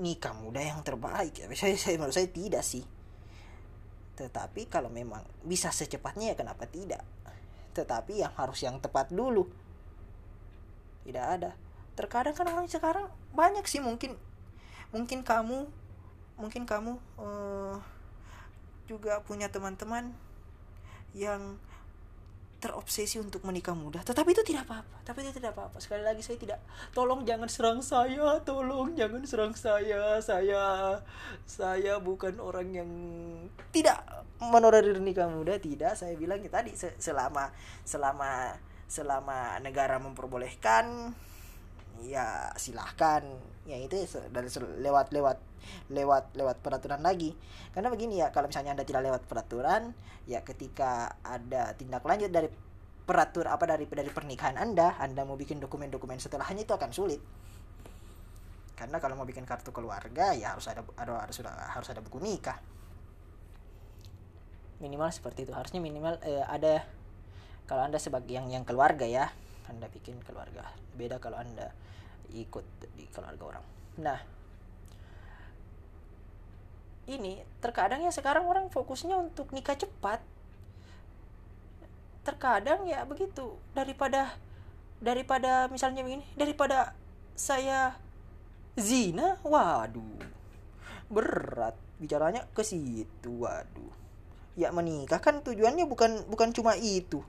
[0.00, 1.46] nikah muda yang terbaik ya.
[1.52, 2.84] Saya saya menurut saya tidak sih.
[4.18, 7.04] Tetapi kalau memang bisa secepatnya ya kenapa tidak?
[7.76, 9.46] Tetapi yang harus yang tepat dulu.
[11.06, 11.54] Tidak ada.
[11.94, 14.14] Terkadang kan orang sekarang banyak sih mungkin
[14.94, 15.68] mungkin kamu
[16.38, 17.76] mungkin kamu uh,
[18.88, 20.14] juga punya teman-teman
[21.12, 21.60] yang
[22.58, 24.02] terobsesi untuk menikah muda.
[24.02, 25.06] Tetapi itu tidak apa-apa.
[25.06, 25.78] Tapi itu tidak apa-apa.
[25.78, 26.58] Sekali lagi saya tidak
[26.90, 28.42] tolong jangan serang saya.
[28.42, 30.18] Tolong jangan serang saya.
[30.18, 30.98] Saya
[31.46, 32.90] saya bukan orang yang
[33.70, 34.02] tidak
[34.42, 35.54] menolerir nikah muda.
[35.62, 35.94] Tidak.
[35.94, 37.54] Saya bilang ya tadi selama
[37.86, 38.58] selama
[38.90, 41.14] selama negara memperbolehkan
[42.04, 43.24] ya silahkan.
[43.68, 43.96] Ya itu
[44.32, 44.48] dari
[44.80, 45.38] lewat lewat
[45.92, 47.34] lewat lewat peraturan lagi.
[47.74, 49.92] Karena begini ya kalau misalnya anda tidak lewat peraturan
[50.28, 52.48] ya ketika ada tindak lanjut dari
[53.08, 57.20] peratur apa dari dari pernikahan anda anda mau bikin dokumen-dokumen setelahnya itu akan sulit.
[58.76, 62.20] Karena kalau mau bikin kartu keluarga ya harus ada ada harus sudah harus ada buku
[62.22, 62.60] nikah.
[64.78, 65.52] Minimal seperti itu.
[65.56, 66.86] Harusnya minimal eh, ada
[67.66, 69.34] kalau anda sebagai yang yang keluarga ya
[69.66, 70.70] anda bikin keluarga.
[70.94, 71.74] Beda kalau anda
[72.32, 72.64] ikut
[72.96, 73.64] di keluarga orang.
[73.98, 74.20] Nah
[77.08, 80.20] ini terkadang ya sekarang orang fokusnya untuk nikah cepat.
[82.22, 84.36] Terkadang ya begitu daripada
[85.00, 86.92] daripada misalnya begini daripada
[87.38, 87.94] saya
[88.74, 90.20] zina waduh
[91.08, 93.92] berat bicaranya ke situ waduh.
[94.58, 97.24] Ya menikah kan tujuannya bukan bukan cuma itu.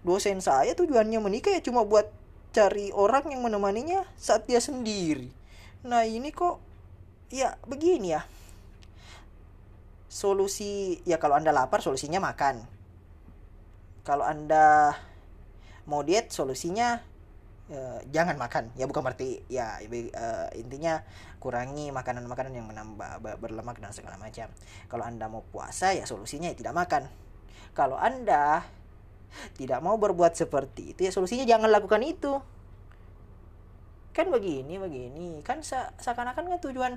[0.00, 2.08] Dosen saya tujuannya menikah ya cuma buat
[2.52, 5.28] cari orang yang menemaninya saat dia sendiri.
[5.86, 6.58] Nah ini kok
[7.28, 8.22] ya begini ya.
[10.08, 12.64] Solusi ya kalau anda lapar solusinya makan.
[14.02, 14.96] Kalau anda
[15.84, 17.04] mau diet solusinya
[17.68, 18.72] eh, jangan makan.
[18.74, 21.04] Ya bukan berarti ya eh, intinya
[21.38, 24.48] kurangi makanan-makanan yang menambah ba- berlemak dan segala macam.
[24.88, 27.06] Kalau anda mau puasa ya solusinya ya tidak makan.
[27.76, 28.64] Kalau anda
[29.56, 32.40] tidak mau berbuat seperti itu ya solusinya jangan lakukan itu.
[34.16, 35.40] Kan begini begini.
[35.46, 36.92] Kan se- seakan-akan kan tujuan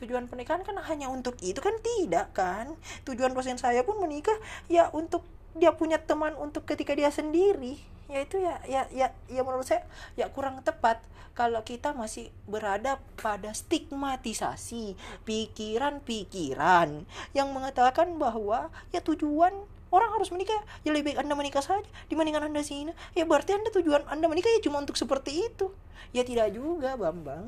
[0.00, 2.78] tujuan pernikahan kan hanya untuk itu kan tidak kan?
[3.04, 4.36] Tujuan dosen saya pun menikah
[4.70, 5.26] ya untuk
[5.58, 7.76] dia punya teman untuk ketika dia sendiri.
[8.10, 9.82] Ya itu ya ya ya ya menurut saya
[10.14, 11.02] ya kurang tepat.
[11.30, 19.54] Kalau kita masih berada pada stigmatisasi pikiran-pikiran yang mengatakan bahwa ya tujuan
[19.90, 20.90] orang harus menikah ya.
[20.94, 24.62] Lebih baik anda menikah saja dibandingkan anda sini ya berarti anda tujuan anda menikah ya
[24.62, 25.70] cuma untuk seperti itu.
[26.10, 27.46] Ya tidak juga bambang.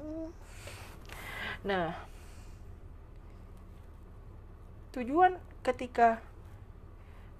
[1.66, 1.94] Nah
[4.92, 6.20] tujuan ketika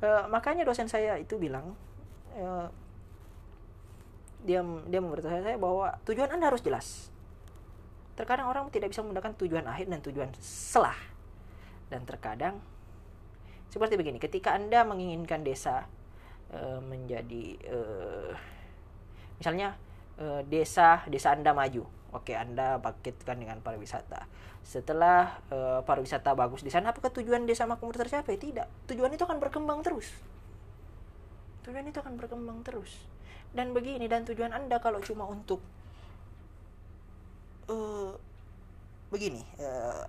[0.00, 1.76] eh, makanya dosen saya itu bilang
[2.32, 2.66] eh,
[4.42, 7.10] dia dia memberitahu saya bahwa tujuan anda harus jelas.
[8.12, 10.98] Terkadang orang tidak bisa menggunakan tujuan akhir dan tujuan selah
[11.88, 12.56] dan terkadang
[13.72, 15.88] seperti begini ketika anda menginginkan desa
[16.52, 18.32] eh, menjadi eh,
[19.40, 19.80] misalnya
[20.20, 24.28] eh, desa desa anda maju oke anda bangkitkan dengan pariwisata.
[24.62, 28.36] Setelah eh, pariwisata bagus di sana apakah tujuan desa makmur tercapai?
[28.36, 28.92] Tidak.
[28.92, 30.12] Tujuan itu akan berkembang terus.
[31.64, 33.08] Tujuan itu akan berkembang terus.
[33.56, 35.64] Dan begini dan tujuan anda kalau cuma untuk
[37.72, 38.12] eh
[39.12, 40.04] begini eh,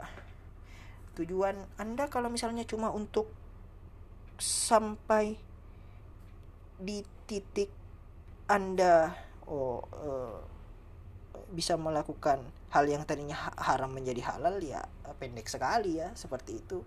[1.15, 3.31] tujuan anda kalau misalnya cuma untuk
[4.43, 5.39] sampai
[6.75, 7.71] di titik
[8.51, 9.15] anda
[9.47, 10.39] oh eh,
[11.55, 12.43] bisa melakukan
[12.75, 14.83] hal yang tadinya ha- haram menjadi halal ya
[15.15, 16.83] pendek sekali ya seperti itu.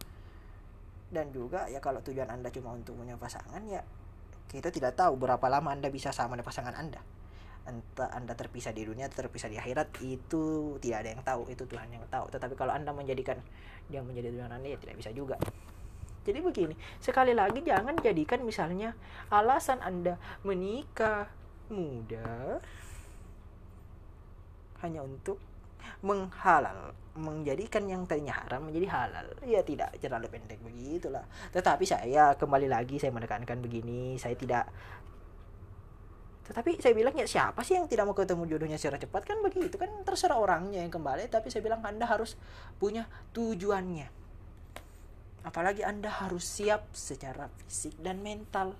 [1.08, 3.80] Dan juga ya kalau tujuan anda cuma untuk punya pasangan ya
[4.52, 7.00] kita tidak tahu berapa lama anda bisa sama dengan pasangan anda.
[7.66, 11.88] Entah anda terpisah di dunia terpisah di akhirat itu tidak ada yang tahu itu Tuhan
[11.88, 12.28] yang tahu.
[12.30, 13.40] Tetapi kalau anda menjadikan
[13.88, 15.38] dia menjadi tujuan anda ya tidak bisa juga
[16.26, 18.98] jadi begini sekali lagi jangan jadikan misalnya
[19.30, 21.30] alasan anda menikah
[21.70, 22.58] muda
[24.82, 25.38] hanya untuk
[26.02, 29.26] menghalal menjadikan yang tadinya haram menjadi halal.
[29.48, 31.24] Ya tidak terlalu pendek begitulah.
[31.48, 34.68] Tetapi saya kembali lagi saya menekankan begini saya tidak
[36.46, 39.26] tetapi saya bilang ya siapa sih yang tidak mau ketemu jodohnya secara cepat?
[39.26, 41.26] Kan begitu kan terserah orangnya yang kembali.
[41.26, 42.38] Tapi saya bilang anda harus
[42.78, 44.15] punya tujuannya
[45.46, 48.74] apalagi anda harus siap secara fisik dan mental.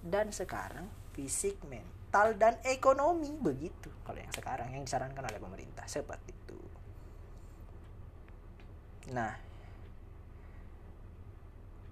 [0.00, 3.34] Dan sekarang fisik mental dan ekonomi.
[3.34, 3.90] Begitu.
[4.06, 5.84] Kalau yang sekarang yang disarankan oleh pemerintah.
[5.90, 6.60] Seperti itu.
[9.10, 9.34] Nah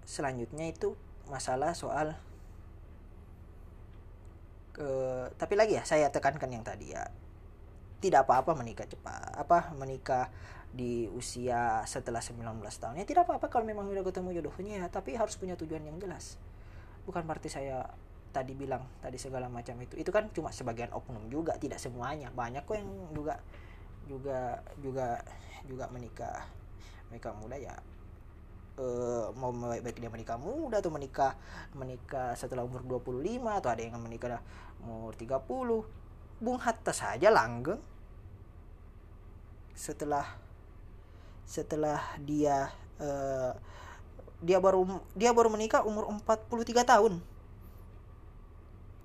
[0.08, 0.96] selanjutnya itu
[1.28, 2.16] masalah soal
[4.72, 4.88] ke
[5.37, 7.04] tapi lagi ya saya tekankan yang tadi ya.
[7.98, 10.30] Tidak apa-apa menikah cepat apa menikah
[10.79, 12.95] di usia setelah 19 tahun.
[12.95, 16.38] Ya tidak apa-apa kalau memang sudah ketemu jodohnya tapi harus punya tujuan yang jelas.
[17.03, 17.83] Bukan berarti saya
[18.31, 19.99] tadi bilang tadi segala macam itu.
[19.99, 22.31] Itu kan cuma sebagian oknum juga tidak semuanya.
[22.31, 23.43] Banyak kok yang juga
[24.07, 25.19] juga juga
[25.67, 26.47] juga menikah
[27.11, 27.75] menikah muda ya.
[28.79, 31.35] Eh, mau baik dia menikah muda atau menikah
[31.75, 34.38] menikah setelah umur 25 atau ada yang menikah
[34.79, 35.43] umur 30
[36.38, 37.83] Bung Hatta saja langgeng.
[39.75, 40.47] Setelah
[41.48, 42.68] setelah dia
[43.00, 43.52] eh,
[44.44, 44.84] dia baru
[45.16, 47.24] dia baru menikah umur 43 tahun.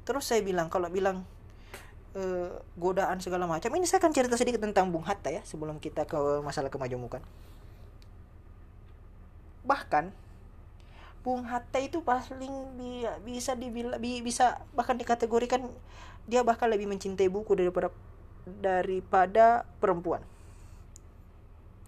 [0.04, 1.24] Terus saya bilang kalau bilang
[2.20, 6.04] eh, godaan segala macam ini saya akan cerita sedikit tentang Bung Hatta ya sebelum kita
[6.04, 7.24] ke masalah kemajemukan.
[9.64, 10.12] Bahkan
[11.24, 15.64] Bung Hatta itu paling bi- bisa dibilang bi- bisa bahkan dikategorikan
[16.28, 17.88] dia bahkan lebih mencintai buku daripada
[18.44, 20.20] daripada perempuan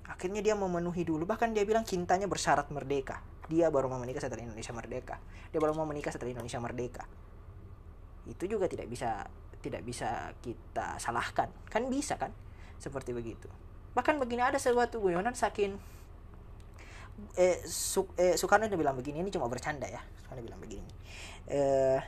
[0.05, 1.25] akhirnya dia memenuhi dulu.
[1.25, 3.21] Bahkan dia bilang cintanya bersyarat merdeka.
[3.49, 5.15] Dia baru mau menikah setelah Indonesia merdeka.
[5.49, 7.03] Dia baru mau menikah setelah Indonesia merdeka.
[8.25, 9.25] Itu juga tidak bisa
[9.61, 11.49] tidak bisa kita salahkan.
[11.69, 12.33] Kan bisa kan?
[12.77, 13.49] Seperti begitu.
[13.97, 15.77] Bahkan begini ada sesuatu guyonan saking
[17.39, 20.01] eh, Su- eh, Soekarno dia bilang begini ini cuma bercanda ya.
[20.21, 20.91] Soekarno bilang begini.
[21.49, 21.99] Eh,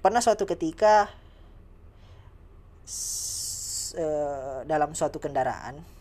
[0.00, 1.08] pernah suatu ketika
[3.96, 5.93] eh, dalam suatu kendaraan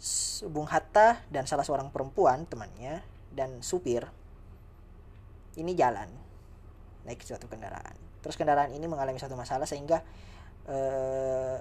[0.00, 3.04] S- Bung Hatta dan salah seorang perempuan temannya
[3.36, 4.08] dan supir
[5.60, 6.08] ini jalan
[7.04, 7.96] naik suatu kendaraan.
[8.24, 10.00] Terus kendaraan ini mengalami satu masalah sehingga
[10.68, 11.58] eh,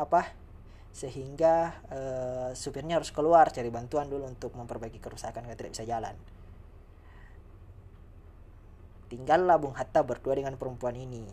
[0.00, 0.22] apa
[0.90, 6.16] sehingga eh, supirnya harus keluar cari bantuan dulu untuk memperbaiki kerusakan karena tidak bisa jalan.
[9.10, 11.26] Tinggallah Bung Hatta berdua dengan perempuan ini.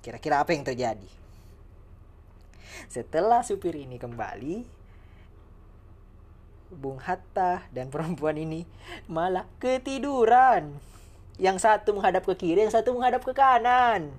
[0.00, 1.23] Kira-kira apa yang terjadi
[2.86, 4.64] setelah supir ini kembali
[6.74, 8.66] Bung Hatta dan perempuan ini
[9.06, 10.74] malah ketiduran
[11.38, 14.14] yang satu menghadap ke kiri yang satu menghadap ke kanan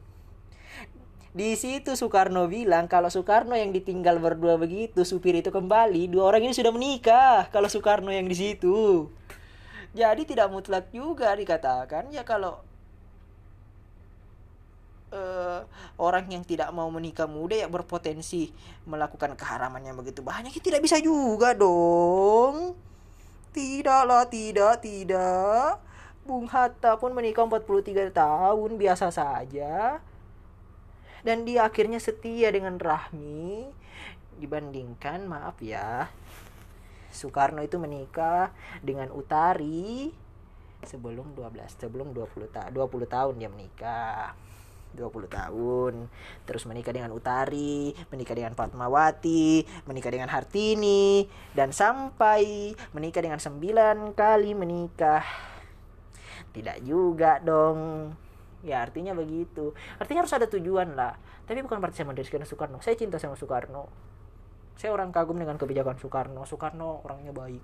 [1.35, 6.47] di situ Soekarno bilang kalau Soekarno yang ditinggal berdua begitu, supir itu kembali, dua orang
[6.47, 7.51] ini sudah menikah.
[7.51, 9.11] Kalau Soekarno yang di situ.
[9.91, 12.63] Jadi tidak mutlak juga dikatakan ya kalau
[15.15, 15.59] eh,
[15.95, 18.51] orang yang tidak mau menikah muda ya berpotensi
[18.83, 22.75] melakukan keharaman yang begitu banyak ya tidak bisa juga dong.
[23.55, 25.79] Tidaklah, tidak, tidak.
[26.27, 30.03] Bung Hatta pun menikah 43 tahun biasa saja
[31.25, 33.65] dan dia akhirnya setia dengan Rahmi
[34.37, 36.09] dibandingkan maaf ya
[37.09, 38.53] Soekarno itu menikah
[38.85, 40.13] dengan Utari
[40.85, 44.37] sebelum 12 sebelum 20 ta 20 tahun dia menikah
[44.95, 45.93] 20 tahun.
[46.47, 54.15] Terus menikah dengan Utari menikah dengan Fatmawati menikah dengan Hartini dan sampai menikah dengan 9
[54.15, 55.23] kali menikah.
[56.55, 58.11] Tidak juga dong.
[58.65, 59.75] Ya artinya begitu.
[60.01, 61.19] Artinya harus ada tujuan lah.
[61.45, 62.81] Tapi bukan berarti saya mendirikan Soekarno.
[62.81, 63.91] Saya cinta sama Soekarno.
[64.79, 66.47] Saya orang kagum dengan kebijakan Soekarno.
[66.49, 67.61] Soekarno orangnya baik.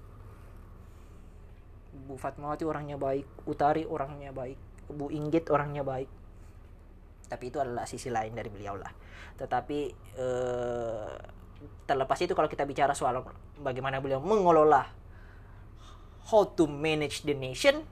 [2.05, 3.25] Bu Fatmawati orangnya baik.
[3.49, 4.59] Utari orangnya baik.
[4.91, 6.20] Bu Inggit orangnya baik
[7.31, 8.91] tapi itu adalah sisi lain dari beliau lah
[9.39, 9.79] tetapi
[10.19, 11.15] eh,
[11.87, 13.23] terlepas itu kalau kita bicara soal
[13.63, 14.83] bagaimana beliau mengelola
[16.27, 17.87] how to manage the nation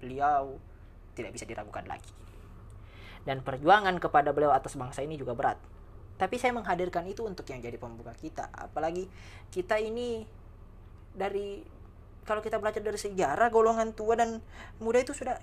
[0.00, 0.60] beliau
[1.14, 2.10] tidak bisa diragukan lagi.
[3.28, 5.60] Dan perjuangan kepada beliau atas bangsa ini juga berat.
[6.16, 8.48] Tapi saya menghadirkan itu untuk yang jadi pembuka kita.
[8.52, 9.08] Apalagi
[9.52, 10.24] kita ini
[11.12, 11.60] dari
[12.24, 14.40] kalau kita belajar dari sejarah golongan tua dan
[14.80, 15.36] muda itu sudah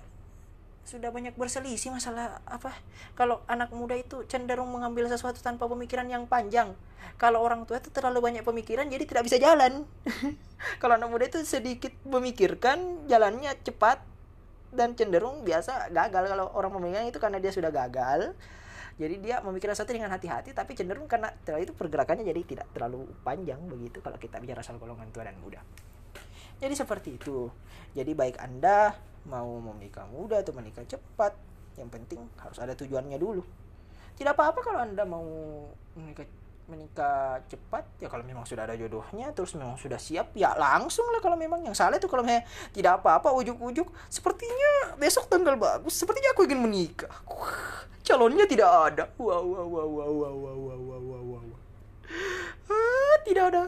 [0.88, 2.72] sudah banyak berselisih masalah apa
[3.12, 6.72] kalau anak muda itu cenderung mengambil sesuatu tanpa pemikiran yang panjang.
[7.20, 9.84] Kalau orang tua itu terlalu banyak pemikiran jadi tidak bisa jalan.
[10.82, 14.02] Kalau anak muda itu sedikit memikirkan jalannya cepat
[14.72, 16.24] dan cenderung biasa gagal.
[16.30, 18.32] Kalau orang pemikiran itu karena dia sudah gagal
[18.98, 21.30] jadi dia memikirkan sesuatu dengan hati-hati tapi cenderung karena
[21.62, 25.62] itu pergerakannya jadi tidak terlalu panjang begitu kalau kita bicara soal golongan tua dan muda
[26.58, 27.50] jadi seperti itu.
[27.94, 28.94] Jadi baik anda
[29.26, 31.34] mau menikah muda atau menikah cepat
[31.78, 33.42] yang penting harus ada tujuannya dulu.
[34.18, 35.24] Tidak apa-apa kalau anda mau
[35.94, 36.26] menikah
[36.68, 41.16] menikah cepat ya kalau memang sudah ada jodohnya terus memang sudah siap ya langsung lah
[41.24, 42.44] kalau memang yang salah itu kalau memang
[42.74, 43.88] tidak apa-apa ujuk-ujuk.
[44.12, 47.14] Sepertinya besok tanggal bagus sepertinya aku ingin menikah.
[48.04, 49.04] Calonnya tidak ada.
[49.16, 51.44] Wow wow wow wow wow wow wow wow wow
[52.68, 53.62] ah, tidak ada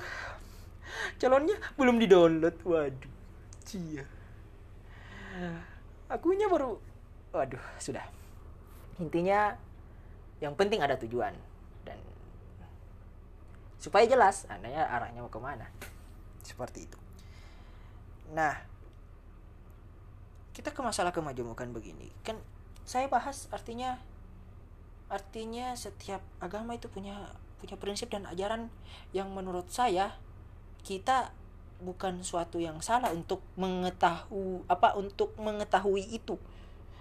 [1.20, 2.56] calonnya belum di-download.
[2.64, 3.12] Waduh
[3.68, 4.04] cia.
[6.10, 6.81] Akunya baru
[7.31, 8.02] waduh sudah.
[8.98, 9.54] Intinya
[10.42, 11.37] yang penting ada tujuan.
[11.87, 12.00] Dan
[13.79, 15.71] supaya jelas andanya arahnya mau ke mana.
[16.42, 16.98] Seperti itu.
[18.35, 18.58] Nah
[20.50, 22.10] kita ke masalah kemajemukan begini.
[22.27, 22.40] Kan
[22.83, 24.02] saya bahas artinya
[25.06, 28.73] artinya setiap agama itu punya punya prinsip dan ajaran
[29.12, 30.16] yang menurut saya
[30.83, 31.33] kita
[31.81, 36.37] bukan suatu yang salah untuk mengetahui apa untuk mengetahui itu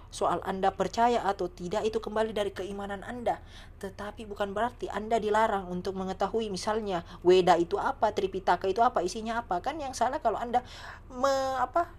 [0.10, 3.38] soal Anda percaya atau tidak itu kembali dari keimanan Anda.
[3.78, 9.46] Tetapi bukan berarti Anda dilarang untuk mengetahui misalnya Weda itu apa, Tripitaka itu apa, isinya
[9.46, 9.62] apa.
[9.62, 10.66] Kan yang salah kalau Anda
[11.14, 11.30] me,
[11.62, 11.94] apa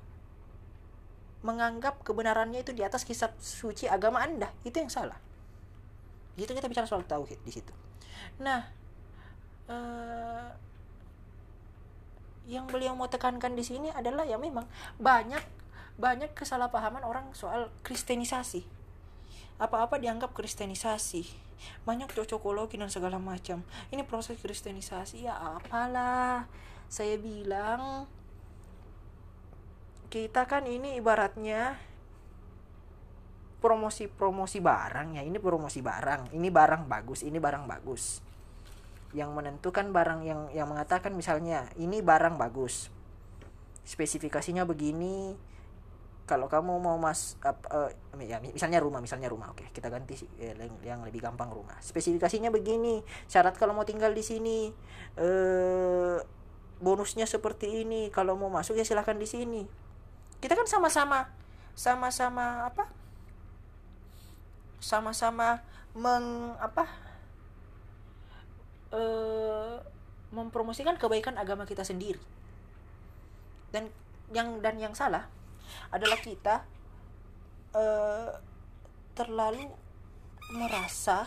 [1.41, 4.51] menganggap kebenarannya itu di atas kitab suci agama Anda.
[4.67, 5.17] Itu yang salah.
[6.35, 7.71] Gitu kita bicara soal tauhid di situ.
[8.43, 8.67] Nah,
[9.71, 10.51] eh,
[12.49, 14.65] yang beliau mau tekankan di sini adalah ya memang
[14.97, 15.43] banyak
[16.01, 18.65] banyak kesalahpahaman orang soal kristenisasi.
[19.61, 21.29] Apa-apa dianggap kristenisasi.
[21.85, 23.61] Banyak cocokologi dan segala macam.
[23.93, 26.49] Ini proses kristenisasi ya apalah.
[26.89, 28.09] Saya bilang
[30.11, 31.79] kita kan ini ibaratnya
[33.61, 38.25] promosi-promosi barang ya ini promosi barang ini barang bagus ini barang bagus
[39.11, 42.91] yang menentukan barang yang yang mengatakan misalnya ini barang bagus.
[43.83, 45.35] Spesifikasinya begini.
[46.31, 47.91] Kalau kamu mau mas uh, uh,
[48.23, 49.51] ya misalnya rumah misalnya rumah.
[49.51, 51.75] Oke kita ganti eh, yang, yang lebih gampang rumah.
[51.83, 53.03] Spesifikasinya begini.
[53.27, 54.71] Syarat kalau mau tinggal di sini
[55.19, 56.19] eh
[56.79, 58.15] bonusnya seperti ini.
[58.15, 59.67] Kalau mau masuk ya silahkan di sini.
[60.39, 61.27] Kita kan sama-sama
[61.75, 62.87] sama-sama apa?
[64.79, 65.67] Sama-sama
[65.99, 67.10] meng apa
[68.91, 69.77] eh
[70.31, 72.23] mempromosikan kebaikan agama kita sendiri
[73.75, 73.91] dan
[74.31, 75.27] yang dan yang salah
[75.91, 76.63] adalah kita
[77.75, 78.31] eh
[79.15, 79.67] terlalu
[80.51, 81.27] merasa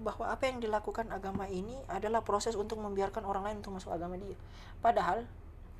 [0.00, 4.16] bahwa apa yang dilakukan agama ini adalah proses untuk membiarkan orang lain untuk masuk agama
[4.16, 4.32] dia.
[4.80, 5.28] Padahal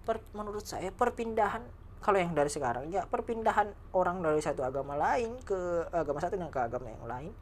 [0.05, 1.65] per, menurut saya perpindahan
[2.01, 6.49] kalau yang dari sekarang ya perpindahan orang dari satu agama lain ke agama satu dan
[6.49, 7.33] ke agama yang lain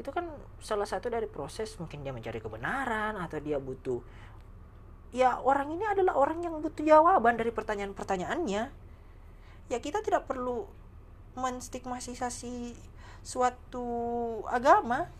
[0.00, 0.24] itu kan
[0.64, 4.00] salah satu dari proses mungkin dia mencari kebenaran atau dia butuh.
[5.12, 8.62] Ya orang ini adalah orang yang butuh jawaban dari pertanyaan-pertanyaannya.
[9.68, 10.64] Ya kita tidak perlu
[11.36, 12.72] menstigmatisasi
[13.20, 13.86] suatu
[14.48, 15.12] agama.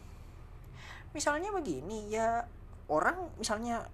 [1.13, 2.49] Misalnya begini ya
[2.89, 3.85] orang misalnya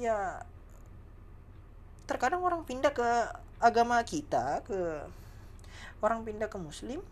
[0.00, 0.40] ya
[2.08, 3.06] terkadang orang pindah ke
[3.60, 5.04] agama kita ke
[6.00, 7.04] orang pindah ke muslim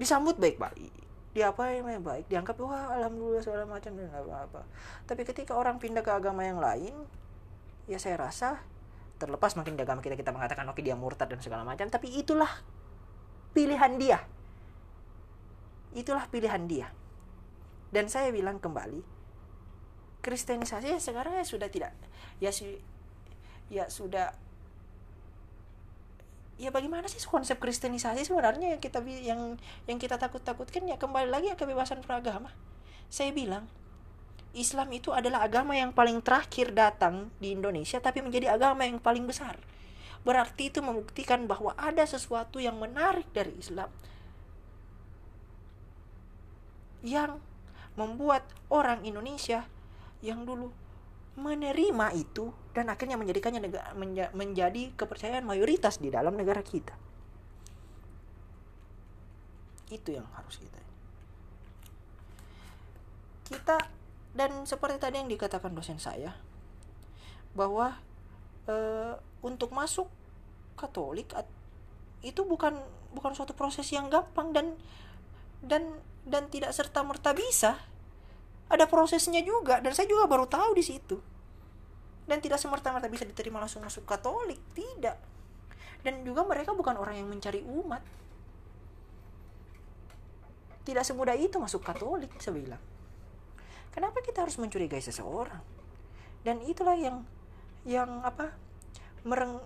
[0.00, 2.30] disambut baik-baik dia apa yang baik?
[2.30, 4.62] Dianggap wah alhamdulillah segala macam dan apa-apa.
[5.02, 6.94] Tapi ketika orang pindah ke agama yang lain
[7.90, 8.62] ya saya rasa
[9.18, 12.62] terlepas mungkin di agama kita kita mengatakan oke dia murtad dan segala macam tapi itulah
[13.50, 14.22] pilihan dia.
[15.90, 16.94] Itulah pilihan dia.
[17.90, 19.02] Dan saya bilang kembali
[20.22, 21.92] kristenisasi ya sekarang ya sudah tidak
[22.40, 22.48] ya
[23.68, 24.32] ya sudah
[26.54, 29.40] ya bagaimana sih konsep kristenisasi sebenarnya yang kita yang
[29.90, 30.86] yang kita takut-takutkan?
[30.86, 32.54] Ya kembali lagi ya kebebasan beragama.
[33.10, 33.66] Saya bilang
[34.54, 39.26] Islam itu adalah agama yang paling terakhir datang di Indonesia tapi menjadi agama yang paling
[39.26, 39.58] besar.
[40.22, 43.90] Berarti itu membuktikan bahwa ada sesuatu yang menarik dari Islam.
[47.04, 47.42] Yang
[47.98, 49.68] membuat orang Indonesia
[50.24, 50.72] yang dulu
[51.34, 56.94] menerima itu dan akhirnya menjadikannya negara, menja, menjadi kepercayaan mayoritas di dalam negara kita.
[59.90, 60.80] Itu yang harus kita.
[63.44, 63.76] Kita
[64.34, 66.34] dan seperti tadi yang dikatakan dosen saya
[67.54, 67.94] bahwa
[68.66, 68.76] e,
[69.46, 70.10] untuk masuk
[70.74, 71.30] Katolik
[72.26, 72.74] itu bukan
[73.14, 74.74] bukan suatu proses yang gampang dan
[75.62, 75.86] dan
[76.26, 77.78] dan tidak serta merta bisa
[78.68, 81.16] ada prosesnya juga dan saya juga baru tahu di situ.
[82.24, 85.20] Dan tidak semerta-merta bisa diterima langsung masuk Katolik tidak.
[86.00, 88.00] Dan juga mereka bukan orang yang mencari umat.
[90.84, 92.82] Tidak semudah itu masuk Katolik saya bilang.
[93.92, 95.60] Kenapa kita harus mencurigai seseorang?
[96.40, 97.24] Dan itulah yang
[97.84, 98.56] yang apa
[99.28, 99.60] mereng,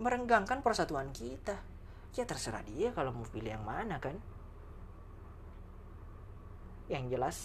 [0.00, 1.60] merenggangkan persatuan kita.
[2.16, 4.16] Ya terserah dia kalau mau pilih yang mana kan.
[6.88, 7.36] Yang jelas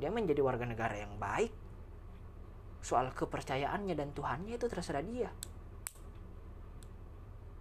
[0.00, 1.52] dia menjadi warga negara yang baik.
[2.80, 5.28] Soal kepercayaannya dan Tuhannya itu terserah dia.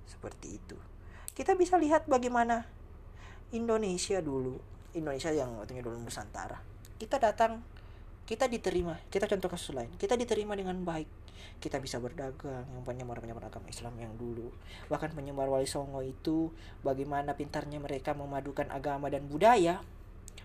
[0.07, 0.79] Seperti itu.
[1.35, 2.63] Kita bisa lihat bagaimana
[3.51, 4.57] Indonesia dulu
[4.97, 6.57] Indonesia yang waktunya dulu Nusantara.
[6.97, 7.61] Kita datang
[8.25, 8.97] kita diterima.
[9.09, 9.89] Kita contoh kasus lain.
[9.97, 11.09] Kita diterima dengan baik.
[11.57, 14.53] Kita bisa berdagang yang penyembar penyembar agama Islam yang dulu.
[14.89, 16.53] Bahkan penyembar Wali Songo itu
[16.85, 19.81] bagaimana pintarnya mereka memadukan agama dan budaya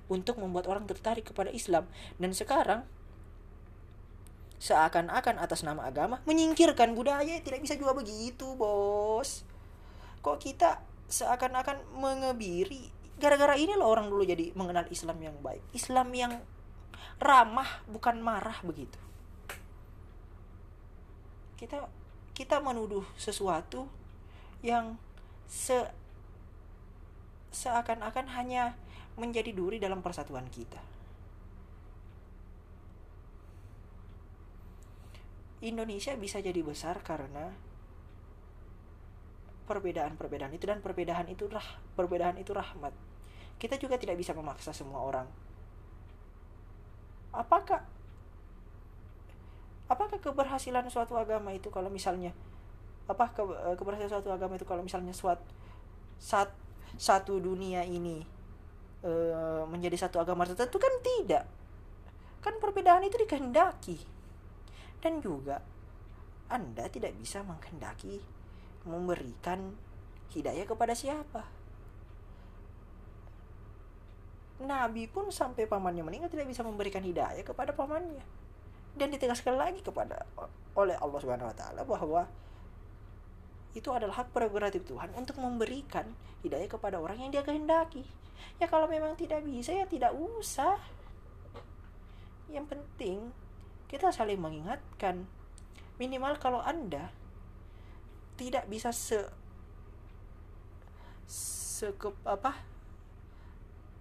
[0.09, 1.89] untuk membuat orang tertarik kepada Islam.
[2.21, 2.85] Dan sekarang
[4.65, 9.45] seakan-akan atas nama agama menyingkirkan budaya tidak bisa juga begitu bos.
[10.25, 10.81] Kok kita
[11.13, 12.89] seakan-akan mengebiri?
[13.21, 15.61] Gara-gara ini loh orang dulu jadi mengenal Islam yang baik.
[15.77, 16.33] Islam yang
[17.21, 18.97] ramah bukan marah begitu.
[21.61, 21.87] Kita
[22.35, 23.87] kita menuduh sesuatu
[24.65, 24.99] yang
[25.47, 25.77] se
[27.55, 28.75] seakan-akan hanya
[29.15, 30.83] menjadi duri dalam persatuan kita.
[35.65, 37.49] Indonesia bisa jadi besar karena
[39.65, 41.65] perbedaan-perbedaan itu dan perbedaan itu rah
[41.97, 42.93] perbedaan itu rahmat
[43.57, 45.25] kita juga tidak bisa memaksa semua orang
[47.33, 47.81] apakah
[49.89, 52.37] apakah keberhasilan suatu agama itu kalau misalnya
[53.09, 53.41] apa ke,
[53.81, 55.45] keberhasilan suatu agama itu kalau misalnya suatu
[56.21, 56.53] sat,
[57.01, 58.34] satu dunia ini
[59.05, 59.13] e,
[59.69, 61.45] menjadi satu agama tertentu kan tidak
[62.41, 64.01] kan perbedaan itu dikehendaki
[65.05, 65.61] dan juga
[66.49, 68.21] anda tidak bisa menghendaki
[68.85, 69.73] memberikan
[70.33, 71.45] hidayah kepada siapa.
[74.65, 78.23] Nabi pun sampai pamannya meninggal tidak bisa memberikan hidayah kepada pamannya.
[78.95, 80.23] Dan ditegaskan lagi kepada
[80.79, 82.23] oleh Allah Subhanahu wa taala bahwa
[83.75, 86.07] itu adalah hak prerogatif Tuhan untuk memberikan
[86.47, 88.07] hidayah kepada orang yang dia kehendaki.
[88.63, 90.79] Ya kalau memang tidak bisa ya tidak usah.
[92.47, 93.19] Yang penting
[93.91, 95.27] kita saling mengingatkan.
[95.99, 97.11] Minimal kalau Anda
[98.39, 99.27] tidak bisa se
[101.27, 101.91] se
[102.27, 102.53] apa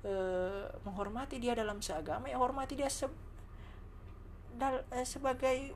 [0.01, 0.13] e,
[0.85, 3.05] menghormati dia dalam seagama ya hormati dia se,
[4.57, 5.73] dal, e, sebagai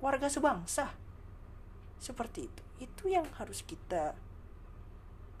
[0.00, 0.92] warga sebangsa
[1.98, 2.62] seperti itu.
[2.82, 4.14] Itu yang harus kita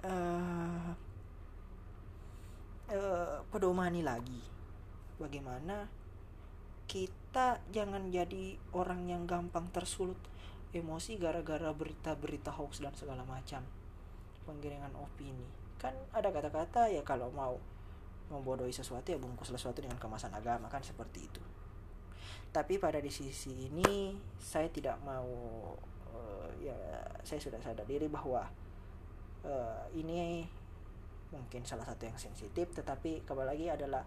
[0.02, 0.12] e,
[2.90, 3.00] e,
[3.48, 4.42] pedomani lagi.
[5.18, 5.86] Bagaimana
[6.90, 10.18] kita jangan jadi orang yang gampang tersulut
[10.72, 13.64] emosi gara-gara berita-berita hoax dan segala macam.
[14.44, 15.46] Penggiringan opini.
[15.78, 17.56] Kan ada kata-kata ya kalau mau
[18.28, 21.42] membodohi sesuatu ya bungkus sesuatu dengan kemasan agama kan seperti itu.
[22.48, 25.28] Tapi pada di sisi ini saya tidak mau
[26.18, 26.74] uh, ya
[27.22, 28.42] saya sudah sadar diri bahwa
[29.46, 30.42] uh, ini
[31.30, 34.02] mungkin salah satu yang sensitif tetapi kembali lagi adalah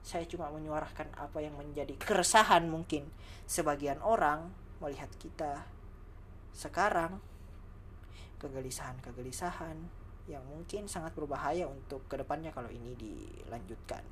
[0.00, 3.04] saya cuma menyuarakan apa yang menjadi keresahan mungkin
[3.44, 4.48] sebagian orang
[4.78, 5.66] melihat kita
[6.54, 7.18] sekarang
[8.38, 9.76] kegelisahan-kegelisahan
[10.30, 14.04] yang mungkin sangat berbahaya untuk ke depannya kalau ini dilanjutkan.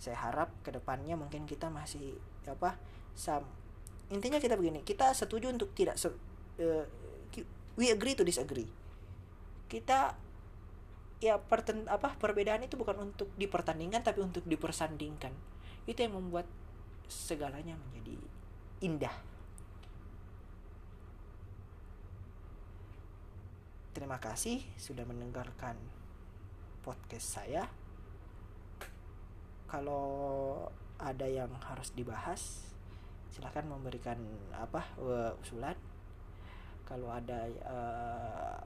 [0.00, 2.16] Saya harap ke depannya mungkin kita masih
[2.48, 2.78] apa
[3.12, 3.44] sam
[4.08, 6.08] intinya kita begini kita setuju untuk tidak se,
[6.58, 6.84] uh,
[7.78, 8.66] we agree to disagree
[9.68, 10.16] kita
[11.18, 15.34] ya perten apa perbedaan itu bukan untuk dipertandingkan tapi untuk dipersandingkan
[15.90, 16.46] itu yang membuat
[17.08, 18.14] segalanya menjadi
[18.84, 19.14] indah
[23.98, 25.74] Terima kasih sudah mendengarkan
[26.86, 27.66] podcast saya.
[29.66, 30.06] Kalau
[31.02, 32.70] ada yang harus dibahas,
[33.26, 34.22] silahkan memberikan
[34.54, 35.74] apa uh, usulan.
[36.88, 38.64] Kalau ada uh,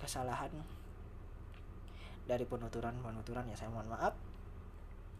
[0.00, 0.48] kesalahan
[2.24, 4.16] dari penuturan-penuturan ya saya mohon maaf.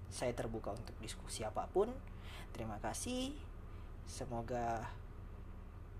[0.08, 1.92] Saya terbuka untuk diskusi apa pun.
[2.56, 3.36] Terima kasih.
[4.08, 4.88] Semoga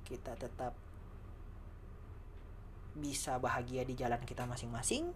[0.09, 0.73] kita tetap
[2.93, 5.13] bisa bahagia di jalan kita masing-masing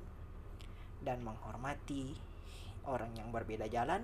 [1.04, 2.16] dan menghormati
[2.88, 4.00] orang yang berbeda jalan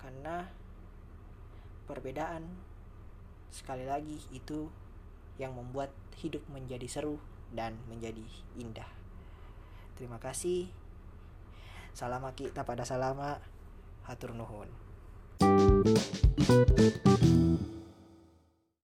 [0.00, 0.48] karena
[1.84, 2.48] perbedaan
[3.48, 4.68] sekali lagi itu
[5.38, 7.16] yang membuat hidup menjadi seru
[7.54, 8.24] dan menjadi
[8.58, 8.88] indah.
[9.94, 10.68] Terima kasih.
[11.94, 13.40] Salama kita pada salama.
[14.06, 14.70] Hatur nuhun.